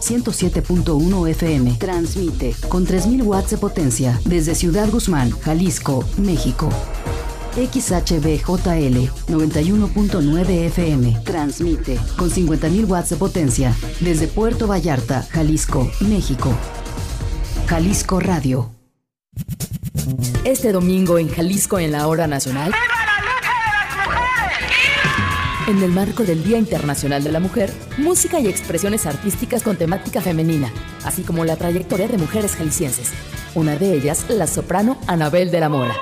[0.00, 6.68] 107.1 FM transmite con 3.000 watts de potencia desde Ciudad Guzmán, Jalisco, México.
[7.54, 16.52] XHBJL 91.9 FM transmite con 50.000 watts de potencia desde Puerto Vallarta, Jalisco, México.
[17.66, 18.75] Jalisco Radio.
[20.44, 22.72] Este domingo en Jalisco en la Hora Nacional.
[25.66, 30.20] En el marco del Día Internacional de la Mujer, música y expresiones artísticas con temática
[30.20, 30.70] femenina,
[31.04, 33.12] así como la trayectoria de mujeres jaliscienses.
[33.56, 35.96] Una de ellas, la soprano Anabel de la Mora.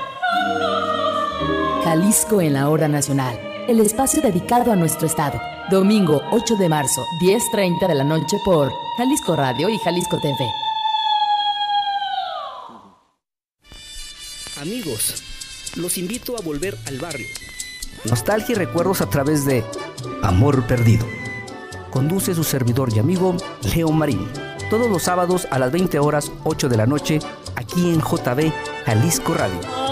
[1.82, 5.40] Jalisco en la Hora Nacional, el espacio dedicado a nuestro estado.
[5.70, 10.73] Domingo 8 de marzo, 10.30 de la noche por Jalisco Radio y Jalisco TV.
[14.64, 15.22] Amigos,
[15.76, 17.26] los invito a volver al barrio.
[18.08, 19.62] Nostalgia y recuerdos a través de
[20.22, 21.06] Amor Perdido.
[21.90, 23.36] Conduce su servidor y amigo
[23.74, 24.26] Leo Marín.
[24.70, 27.18] Todos los sábados a las 20 horas 8 de la noche,
[27.56, 28.50] aquí en JB
[28.86, 29.83] Jalisco Radio.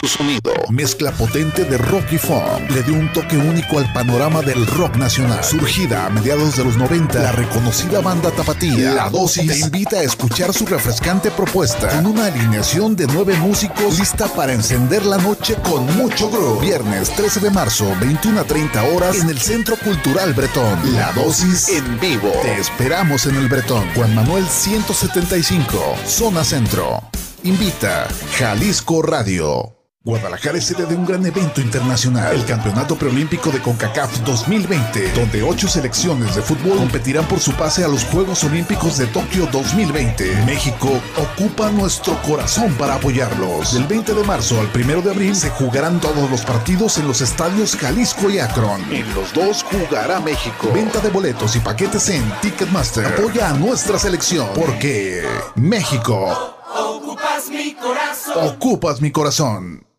[0.00, 4.40] Su sonido, mezcla potente de rock y funk, le dio un toque único al panorama
[4.40, 5.44] del rock nacional.
[5.44, 10.02] Surgida a mediados de los 90, la reconocida banda tapatía, La Dosis, te invita a
[10.02, 15.56] escuchar su refrescante propuesta con una alineación de nueve músicos lista para encender la noche
[15.62, 16.62] con mucho groove.
[16.62, 20.94] Viernes 13 de marzo, 21 a 30 horas en el Centro Cultural Bretón.
[20.94, 22.32] La Dosis en vivo.
[22.40, 23.86] Te esperamos en el Bretón.
[23.94, 27.02] Juan Manuel 175, Zona Centro.
[27.42, 29.79] Invita Jalisco Radio.
[30.02, 35.42] Guadalajara es sede de un gran evento internacional, el Campeonato Preolímpico de CONCACAF 2020, donde
[35.42, 40.46] ocho selecciones de fútbol competirán por su pase a los Juegos Olímpicos de Tokio 2020.
[40.46, 40.88] México
[41.18, 43.74] ocupa nuestro corazón para apoyarlos.
[43.74, 47.20] Del 20 de marzo al 1 de abril se jugarán todos los partidos en los
[47.20, 48.80] estadios Jalisco y Akron.
[48.90, 50.70] En los dos jugará México.
[50.72, 53.04] Venta de boletos y paquetes en Ticketmaster.
[53.04, 58.48] Apoya a nuestra selección, porque México Ocupa Ocupas mi corazón.
[58.48, 59.89] Ocupas mi corazón.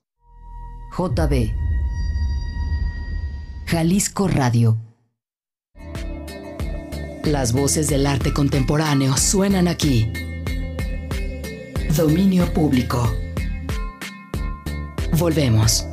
[0.98, 1.54] JB.
[3.66, 4.78] Jalisco Radio.
[7.24, 10.12] Las voces del arte contemporáneo suenan aquí.
[11.96, 13.10] Dominio público.
[15.18, 15.86] Volvemos.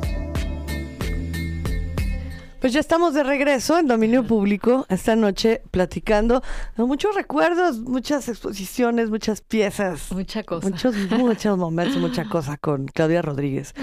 [2.59, 6.43] Pues ya estamos de regreso en Dominio Público esta noche platicando
[6.75, 10.11] muchos recuerdos, muchas exposiciones, muchas piezas.
[10.11, 10.67] Mucha cosa.
[10.69, 13.73] Muchos, muchos momentos, mucha cosa con Claudia Rodríguez.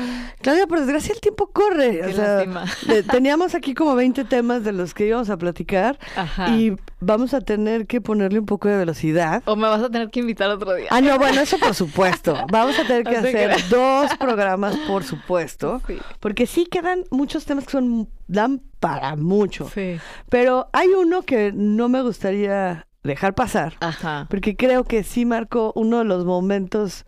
[0.42, 2.02] Claudia, por desgracia el tiempo corre.
[2.02, 2.64] o Qué sea, lástima.
[2.86, 6.50] de- teníamos aquí como 20 temas de los que íbamos a platicar Ajá.
[6.50, 9.42] y vamos a tener que ponerle un poco de velocidad.
[9.46, 10.88] O me vas a tener que invitar otro día.
[10.90, 12.36] Ah, no, bueno, eso por supuesto.
[12.52, 13.70] Vamos a tener que No hacer creas.
[13.70, 15.80] dos programas, por supuesto.
[15.86, 15.96] Sí.
[16.20, 19.68] Porque sí quedan muchos temas que son dan para mucho.
[19.74, 19.98] Sí.
[20.28, 23.74] Pero hay uno que no me gustaría dejar pasar.
[23.80, 24.26] Ajá.
[24.30, 27.04] Porque creo que sí marcó uno de los momentos,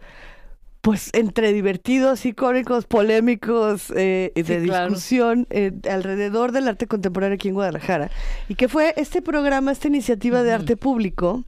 [0.81, 4.87] pues, entre divertidos, icónicos, polémicos, eh, de Sí, claro.
[4.87, 8.11] discusión eh, alrededor del arte contemporáneo aquí en Guadalajara.
[8.49, 11.45] Y que fue este programa, esta iniciativa de arte público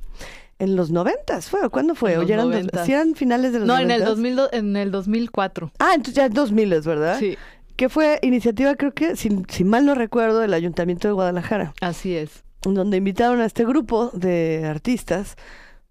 [0.59, 1.65] en los noventas, ¿fue?
[1.65, 2.15] ¿O ¿Cuándo fue?
[2.15, 2.85] En ¿O ya eran, dos- noventas.
[2.87, 4.09] sí eran finales de los No, en el, noventas?
[4.09, 5.73] 2000, do- en el 2004.
[5.79, 7.19] Ah, entonces ya es 2000, ¿es ¿verdad?
[7.19, 7.39] Sí.
[7.81, 12.15] Que fue iniciativa, creo que, si, si mal no recuerdo, del Ayuntamiento de Guadalajara Así
[12.15, 12.45] es.
[12.61, 15.37] donde invitaron a este grupo de artistas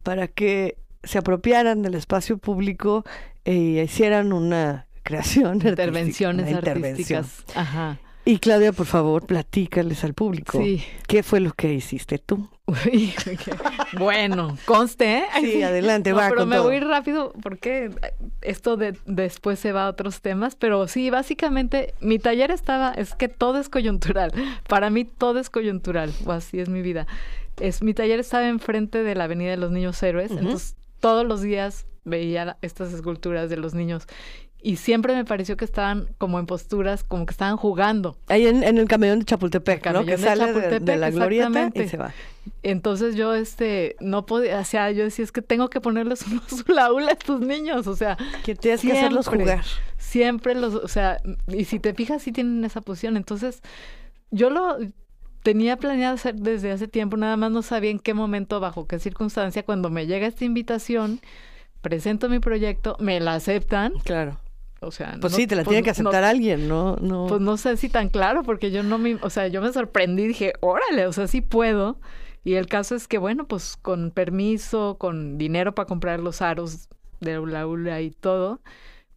[0.04, 3.06] para que se apropiaran del espacio público
[3.44, 7.18] e hicieran una creación artística, Intervenciones intervención.
[7.26, 7.58] artísticas.
[7.58, 7.98] Ajá.
[8.30, 10.62] Y Claudia, por favor, platícales al público.
[10.62, 10.84] Sí.
[11.08, 12.48] ¿Qué fue lo que hiciste tú?
[12.68, 13.12] Uy,
[13.98, 15.24] bueno, conste, ¿eh?
[15.42, 16.66] Sí, adelante, No, va Pero con me todo.
[16.66, 17.90] voy rápido porque
[18.44, 23.16] esto de después se va a otros temas, pero sí, básicamente mi taller estaba, es
[23.16, 24.32] que todo es coyuntural.
[24.68, 27.08] Para mí todo es coyuntural, o así es mi vida.
[27.60, 31.42] Es mi taller estaba enfrente de la Avenida de los Niños Héroes, entonces todos los
[31.42, 34.06] días veía estas esculturas de los niños
[34.62, 38.18] y siempre me pareció que estaban como en posturas, como que estaban jugando.
[38.28, 40.04] Ahí en, en el camellón de Chapultepec, ¿no?
[40.06, 42.14] Que de sale de- la glorieta y se va.
[42.64, 46.68] Entonces yo, este, no podía, o sea, yo decía, es que tengo que ponerles unos
[46.68, 48.18] laúl a estos niños, o sea.
[48.44, 49.64] Que tienes que hacerlos jugar.
[49.98, 53.16] Siempre los, o sea, y si te fijas, sí tienen esa posición.
[53.18, 53.62] Entonces,
[54.32, 54.78] yo lo
[55.44, 59.00] tenía planeado hacer desde hace tiempo, nada más no sabía en qué momento, bajo qué
[59.00, 61.22] circunstancia, cuando me llega esta invitación,
[61.82, 63.94] presento mi proyecto, me la aceptan.
[64.04, 64.38] Claro.
[64.82, 66.96] O sea, Pues no- sí, te la pues tiene que no- aceptar alguien, ¿no?
[67.02, 67.28] no.
[67.28, 70.28] pues no sé si tan claro, porque yo no me, o sea, yo me sorprendí,
[70.28, 72.00] dije, órale, o sea, sí puedo.
[72.46, 76.88] Y el caso es que, bueno, pues con permiso, con dinero para comprar los aros
[77.20, 78.62] de la ULA y todo,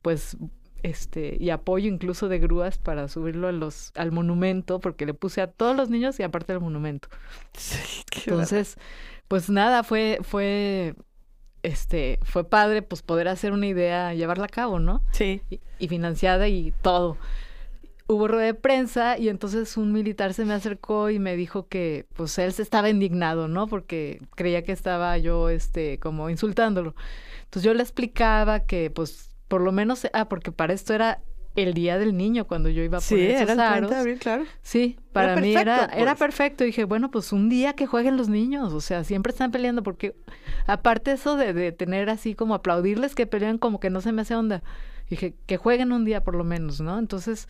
[0.02, 0.36] pues,
[0.82, 5.40] este, y apoyo incluso de grúas para subirlo a los, al monumento, porque le puse
[5.40, 7.08] a todos los niños y aparte del monumento.
[8.26, 8.76] Entonces,
[9.28, 10.94] pues nada, fue, fue,
[11.62, 15.02] este, fue padre, pues poder hacer una idea, llevarla a cabo, ¿no?
[15.12, 15.42] Sí.
[15.50, 17.16] Y, y financiada y todo.
[18.08, 22.06] Hubo rueda de prensa y entonces un militar se me acercó y me dijo que,
[22.14, 23.68] pues él se estaba indignado, ¿no?
[23.68, 26.94] Porque creía que estaba yo, este, como insultándolo.
[27.44, 31.22] Entonces yo le explicaba que, pues, por lo menos, ah, porque para esto era
[31.54, 33.90] el día del niño cuando yo iba a Sí, poner era esos el 30 aros.
[33.90, 34.44] de abril, claro.
[34.62, 36.18] Sí, para mí perfecto, era, era pues.
[36.18, 36.64] perfecto.
[36.64, 40.14] Dije, bueno, pues un día que jueguen los niños, o sea, siempre están peleando, porque
[40.66, 44.22] aparte eso de, de tener así como aplaudirles que pelean, como que no se me
[44.22, 44.62] hace onda.
[45.10, 46.98] Dije, que jueguen un día por lo menos, ¿no?
[46.98, 47.46] Entonces,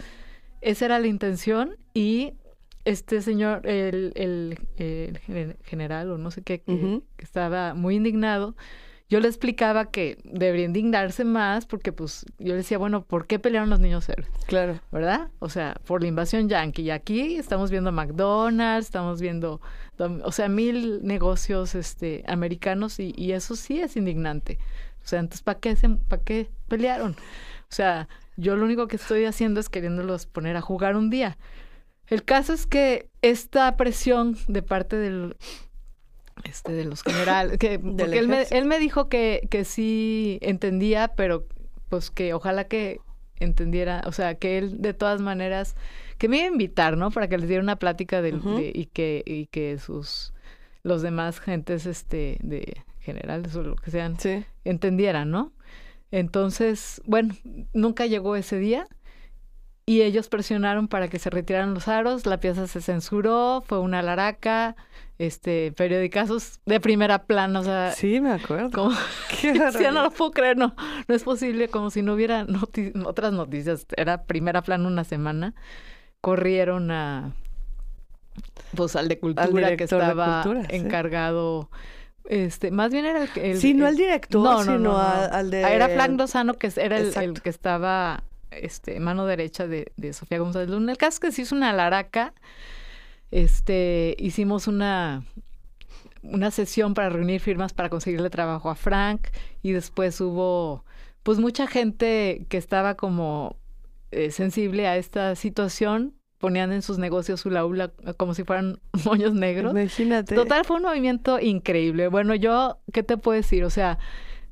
[0.60, 2.32] esa era la intención y
[2.84, 8.56] este señor, el, el, el gen- general o no sé qué, que estaba muy indignado,
[9.12, 13.38] yo le explicaba que debería indignarse más porque pues yo le decía, bueno, ¿por qué
[13.38, 14.30] pelearon los niños héroes?
[14.46, 14.80] Claro.
[14.90, 15.28] ¿verdad?
[15.38, 16.80] O sea, por la invasión yankee.
[16.84, 19.60] Y aquí estamos viendo McDonald's, estamos viendo,
[19.98, 24.58] o sea, mil negocios este, americanos y, y eso sí es indignante.
[25.04, 27.12] O sea, entonces, ¿para qué, se- ¿para qué pelearon?
[27.12, 28.08] O sea,
[28.38, 31.36] yo lo único que estoy haciendo es queriéndolos poner a jugar un día.
[32.06, 35.36] El caso es que esta presión de parte del
[36.44, 41.08] este de los generales que porque él me, él me dijo que, que sí entendía
[41.08, 41.46] pero
[41.88, 43.00] pues que ojalá que
[43.38, 45.74] entendiera o sea que él de todas maneras
[46.18, 48.86] que me iba a invitar no para que les diera una plática del- de- y
[48.86, 50.32] que y que sus
[50.84, 54.44] los demás gentes este de generales o lo que sean Sí.
[54.64, 55.52] entendieran no
[56.12, 57.34] entonces bueno
[57.72, 58.86] nunca llegó ese día
[59.84, 64.00] y ellos presionaron para que se retiraran los aros, la pieza se censuró, fue una
[64.02, 64.76] laraca,
[65.18, 68.70] este, periodicazos de primera plana, o sea, Sí, me acuerdo.
[68.70, 68.90] como
[69.40, 69.92] Qué barbaridad.
[69.92, 70.74] no lo puedo creer, no,
[71.08, 75.54] no es posible, como si no hubiera noti- otras noticias, era primera plana una semana,
[76.20, 77.34] corrieron a
[78.74, 80.76] pues al de cultura que estaba Cultura, sí.
[80.76, 81.68] encargado
[82.24, 85.88] Este, más bien era el Sí, no el- al director, sino a- al de- Era
[85.88, 88.22] Frank Lozano, que era el, que estaba
[88.60, 90.92] este, mano derecha de, de Sofía González Luna.
[90.92, 92.34] El caso es que se hizo una laraca.
[93.30, 95.24] Este, hicimos una,
[96.22, 99.28] una sesión para reunir firmas para conseguirle trabajo a Frank
[99.62, 100.84] y después hubo
[101.22, 103.56] pues mucha gente que estaba como
[104.10, 109.32] eh, sensible a esta situación ponían en sus negocios hula hula como si fueran moños
[109.32, 109.72] negros.
[109.72, 110.34] Imagínate.
[110.34, 112.08] Total, fue un movimiento increíble.
[112.08, 113.64] Bueno, yo, ¿qué te puedo decir?
[113.64, 113.98] O sea,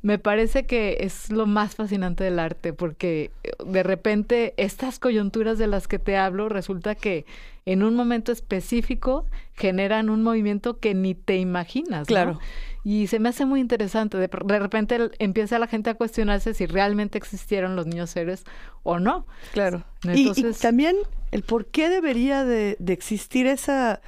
[0.02, 5.58] me parece que es lo más fascinante del arte, porque eh, de repente estas coyunturas
[5.58, 7.26] de las que te hablo resulta que
[7.66, 12.00] en un momento específico generan un movimiento que ni te imaginas.
[12.00, 12.06] ¿no?
[12.06, 12.40] Claro.
[12.82, 14.16] Y se me hace muy interesante.
[14.16, 18.44] De, de repente empieza la gente a cuestionarse si realmente existieron los niños héroes
[18.82, 19.26] o no.
[19.52, 19.84] Claro.
[20.04, 20.96] Y- y, Entonces, también
[21.30, 24.00] el por qué debería de, de existir esa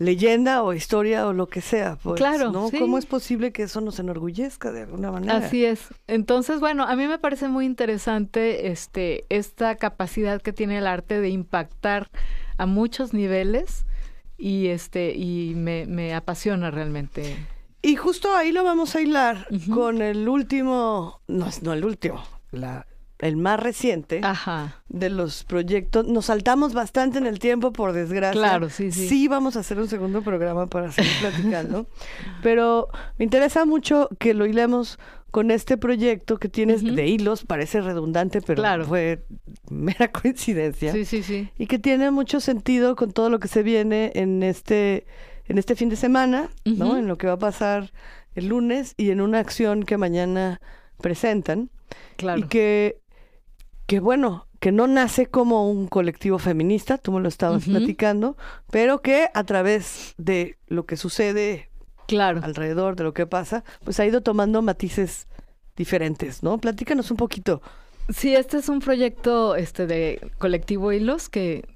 [0.00, 1.96] leyenda o historia o lo que sea.
[2.02, 2.70] Pues, Claro, ¿no?
[2.70, 2.78] sí.
[2.78, 5.36] ¿Cómo es posible que eso nos enorgullezca de alguna manera?
[5.36, 5.88] Así es.
[6.08, 11.20] Entonces, bueno, a mí me parece muy interesante este esta capacidad que tiene el arte
[11.20, 12.08] de impactar
[12.56, 13.84] a muchos niveles
[14.38, 17.36] y este y me, me apasiona realmente.
[17.82, 22.22] Y justo ahí lo vamos a hilar con el último, no, es- no el último,
[22.52, 22.86] la,
[23.20, 24.20] el más reciente
[24.88, 26.06] de los proyectos.
[26.06, 28.40] Nos saltamos bastante en el tiempo, por desgracia.
[28.40, 29.08] Claro, sí, sí.
[29.08, 31.86] Sí, vamos a hacer un segundo programa para seguir platicando.
[32.42, 34.98] Pero me interesa mucho que lo hilemos
[35.30, 38.84] con este proyecto que tienes de hilos, parece redundante, pero Claro.
[38.84, 39.24] fue
[39.70, 40.90] mera coincidencia.
[40.92, 41.48] Sí, sí, sí.
[41.56, 45.06] Y que tiene mucho sentido con todo lo que se viene en este,
[45.46, 46.96] en este fin de semana, ¿no?
[46.96, 47.92] En lo que va a pasar
[48.34, 50.60] el lunes y en una acción que mañana
[51.00, 51.70] presentan.
[52.16, 52.40] Claro.
[52.40, 52.99] Y que,
[53.90, 58.36] que bueno, que no nace como un colectivo feminista, tú me lo estabas platicando,
[58.70, 61.70] pero que a través de lo que sucede
[62.06, 62.38] claro.
[62.44, 65.26] alrededor de lo que pasa, pues ha ido tomando matices
[65.76, 66.58] diferentes, ¿no?
[66.58, 67.62] Platícanos un poquito.
[68.10, 71.66] Sí, este es un proyecto este de Colectivo Hilos que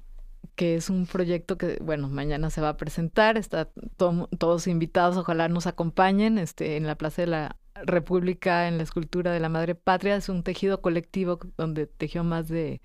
[0.55, 5.17] que es un proyecto que, bueno, mañana se va a presentar, está to- todos invitados,
[5.17, 9.49] ojalá nos acompañen este, en la Plaza de la República, en la escultura de la
[9.49, 12.81] Madre Patria, es un tejido colectivo donde tejió más de,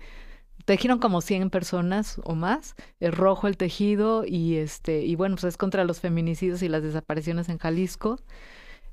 [0.65, 5.45] tejieron como 100 personas o más, es rojo el tejido y este, y bueno, pues
[5.45, 8.19] es contra los feminicidios y las desapariciones en Jalisco.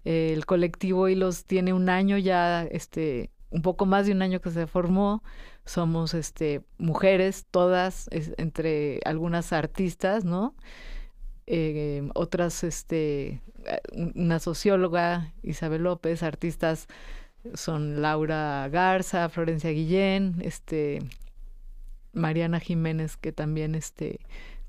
[0.05, 4.51] El colectivo Hilos tiene un año ya, este, un poco más de un año que
[4.51, 5.23] se formó.
[5.65, 10.55] Somos este mujeres, todas, entre algunas artistas, ¿no?
[11.51, 13.81] Eh, otras, este, eh,
[14.15, 16.89] una socióloga, Isabel López, artistas
[17.55, 21.01] son Laura Garza, Florencia Guillén, este,
[22.13, 24.21] Mariana Jiménez, que también este,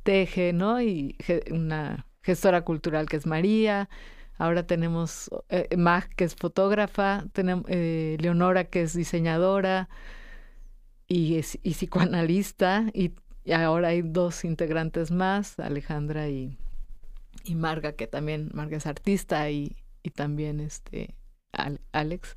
[0.04, 0.82] teje, ¿no?
[0.82, 1.16] Y
[1.52, 3.90] una gestora cultural que es María.
[4.38, 9.90] Ahora tenemos eh, Mag, que es fotógrafa, tenemos eh, Leonora, que es diseñadora
[11.08, 12.86] y, psicoanalista.
[12.94, 13.14] Y
[13.52, 16.58] ahora hay dos integrantes más, Alejandra y,
[17.44, 21.16] y Marga, que también, Marga es artista y, y también este
[21.52, 22.36] Al- Alex.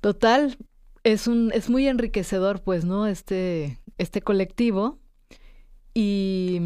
[0.00, 0.56] Total,
[1.04, 3.06] es un, es muy enriquecedor, pues, ¿no?
[3.06, 4.98] Este, este colectivo.
[5.94, 6.60] Y,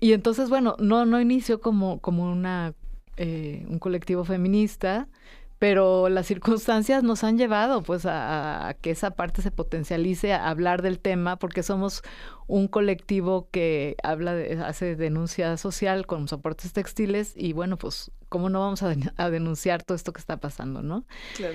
[0.00, 2.74] y entonces, bueno, no, no inició como, como una,
[3.16, 5.08] eh, un colectivo feminista,
[5.62, 10.48] pero las circunstancias nos han llevado pues a, a que esa parte se potencialice, a
[10.48, 12.02] hablar del tema, porque somos
[12.48, 18.50] un colectivo que habla de, hace denuncia social con soportes textiles y bueno, pues cómo
[18.50, 21.04] no vamos a denunciar todo esto que está pasando, ¿no?
[21.36, 21.54] Claro.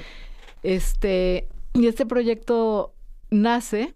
[0.64, 2.94] Este, y este proyecto
[3.30, 3.94] nace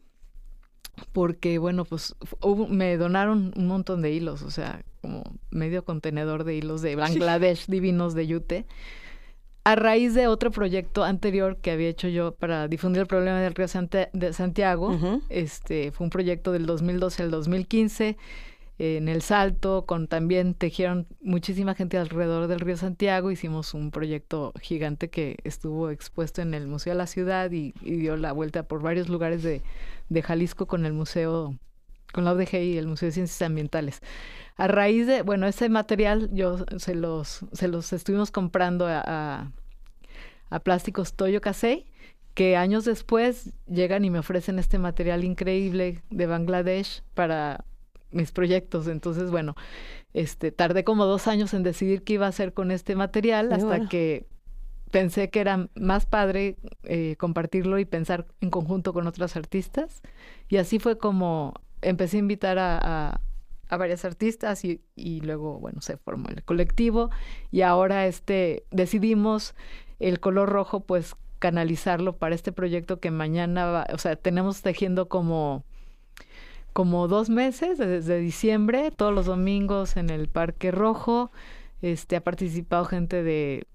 [1.14, 6.44] porque, bueno, pues hubo- me donaron un montón de hilos, o sea, como medio contenedor
[6.44, 8.66] de hilos de Bangladesh divinos de Yute,
[9.64, 13.54] a raíz de otro proyecto anterior que había hecho yo para difundir el problema del
[13.54, 13.68] río
[14.14, 15.22] de Santiago.
[15.30, 18.18] Este fue un proyecto del 2012 al 2015
[18.80, 23.30] eh, en El Salto, con también tejieron muchísima gente alrededor del río Santiago.
[23.30, 27.98] Hicimos un proyecto gigante que estuvo expuesto en el Museo de la Ciudad y, y
[27.98, 29.62] dio la vuelta por varios lugares de,
[30.10, 31.56] de Jalisco con el museo,
[32.14, 34.02] con la UDG y el Museo de Ciencias Ambientales.
[34.58, 39.52] A raíz de, bueno, ese material yo se los, se los estuvimos comprando a, a,
[40.50, 41.86] a Plásticos Toyo Kasei,
[42.34, 47.66] que años después llegan y me ofrecen este material increíble de Bangladesh para
[48.12, 48.88] mis proyectos.
[48.88, 49.56] Entonces, bueno,
[50.14, 53.56] este, tardé como dos años en decidir qué iba a hacer con este material Muy
[53.56, 53.90] hasta bueno.
[53.90, 54.28] que
[54.92, 60.02] pensé que era más padre eh, compartirlo y pensar en conjunto con otros artistas.
[60.50, 62.78] Y así fue como empecé a invitar a,
[63.70, 67.10] a- varias artistas y, y luego, bueno, se formó el colectivo
[67.52, 69.56] y ahora este decidimos
[70.00, 75.08] el color rojo, pues canalizarlo para este proyecto que mañana va, o sea, tenemos tejiendo
[75.10, 75.64] como
[76.74, 81.32] como dos meses, desde diciembre, todos los domingos en el Parque Rojo.
[81.82, 83.68] Este, ha participado gente de,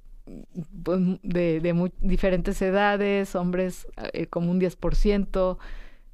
[0.83, 5.59] pues, de, de diferentes edades, hombres eh, como un 10%,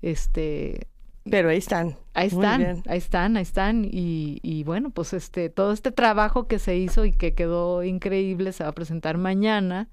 [0.03, 0.89] este...
[1.29, 1.97] Pero ahí están.
[2.15, 3.85] Ahí están, ahí están, ahí están.
[3.85, 8.53] Y, y bueno, pues este, todo este trabajo que se hizo y que quedó increíble
[8.53, 9.89] se va a presentar mañana.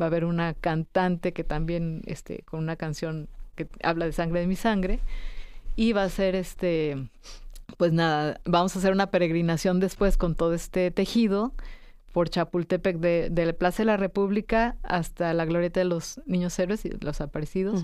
[0.00, 4.40] Va a haber una cantante que también, este, con una canción que habla de sangre
[4.40, 4.98] de mi sangre.
[5.76, 7.08] Y va a ser este,
[7.76, 11.52] pues nada, vamos a hacer una peregrinación después con todo este tejido
[12.12, 16.56] por Chapultepec de, de la Plaza de la República hasta la Glorieta de los Niños
[16.58, 17.82] Héroes y los Aparecidos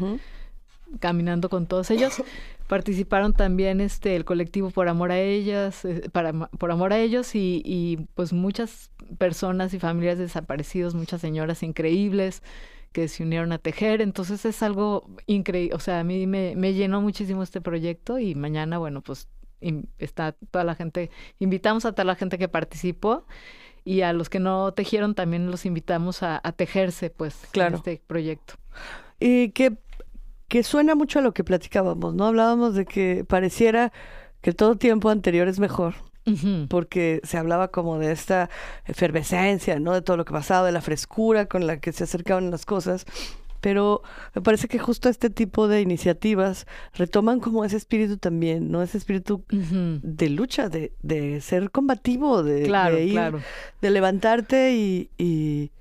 [0.99, 2.23] caminando con todos ellos.
[2.67, 7.35] Participaron también este el colectivo Por Amor a Ellas, eh, para, por Amor a Ellos
[7.35, 12.43] y, y, pues muchas personas y familias desaparecidos, muchas señoras increíbles
[12.93, 14.01] que se unieron a tejer.
[14.01, 18.35] Entonces es algo increíble, o sea, a mí me, me llenó muchísimo este proyecto y
[18.35, 19.29] mañana, bueno, pues
[19.99, 23.27] está toda la gente, invitamos a toda la gente que participó
[23.85, 27.71] y a los que no tejieron también los invitamos a, a tejerse pues Claro.
[27.71, 28.55] en este proyecto.
[29.19, 29.77] Y que,
[30.51, 32.27] que suena mucho a lo que platicábamos, ¿no?
[32.27, 33.93] Hablábamos de que pareciera
[34.43, 35.95] que todo tiempo anterior es mejor.
[36.69, 38.51] Porque se hablaba como de esta
[38.85, 39.95] efervescencia, ¿no?
[39.95, 43.05] De todo lo que pasaba, de la frescura con la que se acercaban las cosas.
[43.61, 44.03] Pero
[44.35, 48.83] me parece que justo este tipo de iniciativas retoman como ese espíritu también, ¿no?
[48.83, 53.41] Ese espíritu de lucha, de, de ser combativo, de, Claro, de ir, claro.
[53.83, 55.73] de levantarte y, y,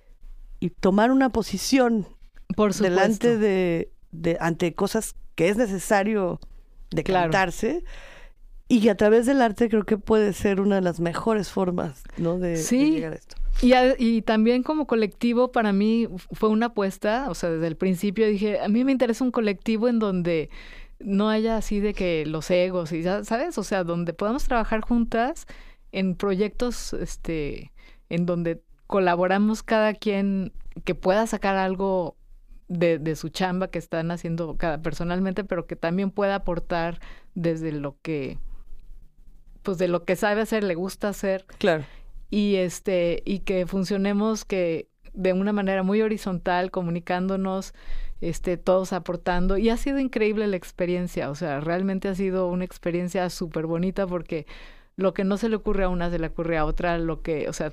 [0.60, 2.08] y tomar una posición
[2.56, 6.40] Por delante de, de ante cosas que es necesario
[6.92, 7.84] decantarse
[8.68, 12.04] y que a través del arte creo que puede ser una de las mejores formas,
[12.18, 12.38] ¿no?
[12.40, 12.92] De, de Sí.
[12.92, 13.36] llegar a esto.
[13.62, 17.76] Y, a- y también como colectivo para mí fue una apuesta, o sea, desde el
[17.76, 20.50] principio dije, a mí me interesa un colectivo en donde
[21.00, 24.82] no haya así de que los egos y ya, sabes, o sea, donde podamos trabajar
[24.82, 25.46] juntas
[25.92, 27.72] en proyectos este
[28.10, 30.52] en donde colaboramos cada quien
[30.84, 32.16] que pueda sacar algo
[32.70, 37.00] de, de su chamba que están haciendo cada personalmente, pero que también pueda aportar
[37.36, 38.38] desde lo que
[39.64, 41.84] pues de lo que sabe hacer, le gusta hacer Claro.
[42.30, 47.74] y este y que funcionemos que de una manera muy horizontal comunicándonos
[48.22, 52.66] este todos aportando y ha sido increíble la experiencia o sea realmente ha sido una
[52.66, 54.46] experiencia súper bonita porque
[54.96, 57.50] lo que no se le ocurre a una se le ocurre a otra lo que
[57.50, 57.72] o sea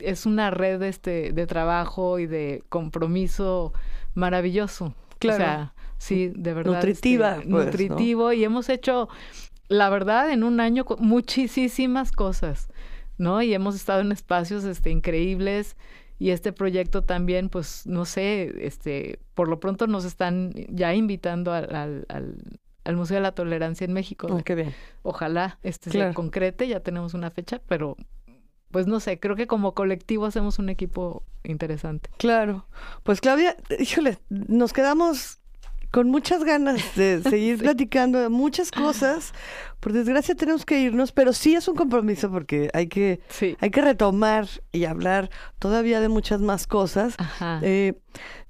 [0.00, 3.72] es una red este de trabajo y de compromiso
[4.16, 5.36] maravilloso Claro.
[5.36, 7.64] o sea sí de verdad Nutritiva, este, pues, ¿no?
[7.64, 9.08] nutritivo y hemos hecho
[9.68, 12.68] la verdad en un año muchísimas cosas
[13.18, 13.40] ¿no?
[13.40, 15.76] Y hemos estado en espacios este, increíbles
[16.18, 21.52] y este proyecto también, pues, no sé, este, por lo pronto nos están ya invitando
[21.52, 22.36] al, al, al,
[22.84, 24.26] al Museo de la Tolerancia en México.
[24.30, 24.74] Oh, qué bien.
[25.02, 26.10] Ojalá este Claro.
[26.10, 27.96] se concrete, ya tenemos una fecha, pero
[28.70, 32.10] pues no sé, creo que como colectivo hacemos un equipo interesante.
[32.18, 32.66] Claro.
[33.02, 35.38] Pues Claudia, híjole, nos quedamos
[35.92, 39.32] con muchas ganas de seguir platicando de muchas cosas.
[39.80, 43.20] Por desgracia tenemos que irnos, pero sí es un compromiso porque hay que,
[43.60, 47.14] hay que retomar y hablar todavía de muchas más cosas.
[47.18, 47.60] Ajá.
[47.62, 47.94] Eh,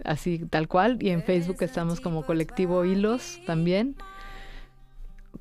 [0.05, 0.99] así tal cual.
[1.01, 3.97] Y en Facebook estamos como colectivo Hilos también.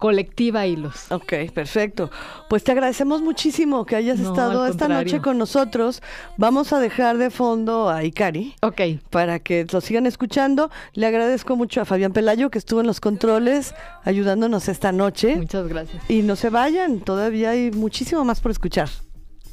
[0.02, 1.12] Colectiva Hilos.
[1.12, 2.10] Ok, perfecto.
[2.50, 6.02] Pues te agradecemos muchísimo que hayas No, estado esta noche con nosotros.
[6.38, 8.56] Vamos a dejar de fondo a Ikari.
[8.64, 8.82] Ok.
[9.12, 10.72] Para que lo sigan escuchando.
[10.94, 15.36] Le agradezco mucho a Fabián Pelayo que estuvo en los controles ayudándonos esta noche.
[15.36, 16.02] Muchas gracias.
[16.10, 18.90] Y no se vayan, todavía hay muchísimo más por escuchar.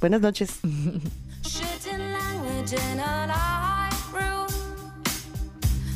[0.01, 0.61] Buenas noches.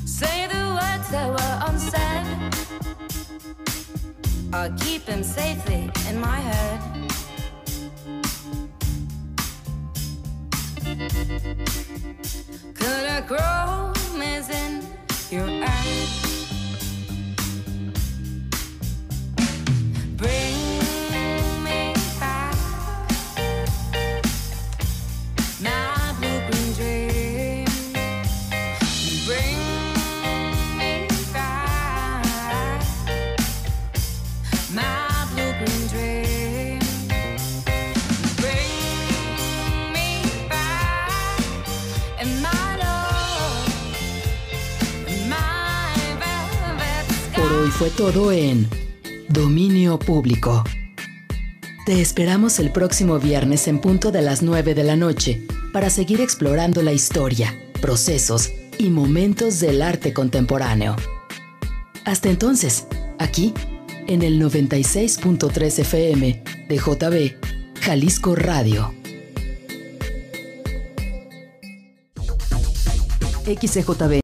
[0.04, 2.41] Say the words that were unsaid.
[4.54, 6.80] I'll keep him safely in my head.
[12.74, 14.82] Could a chrome is in
[15.30, 16.22] your eyes?
[20.18, 20.61] Bring
[47.82, 48.68] fue todo en
[49.28, 50.62] Dominio Público.
[51.84, 56.20] Te esperamos el próximo viernes en punto de las 9 de la noche para seguir
[56.20, 60.94] explorando la historia, procesos y momentos del arte contemporáneo.
[62.04, 62.86] Hasta entonces,
[63.18, 63.52] aquí,
[64.06, 68.94] en el 96.3 FM de JB, Jalisco Radio.
[73.44, 74.20] XCJB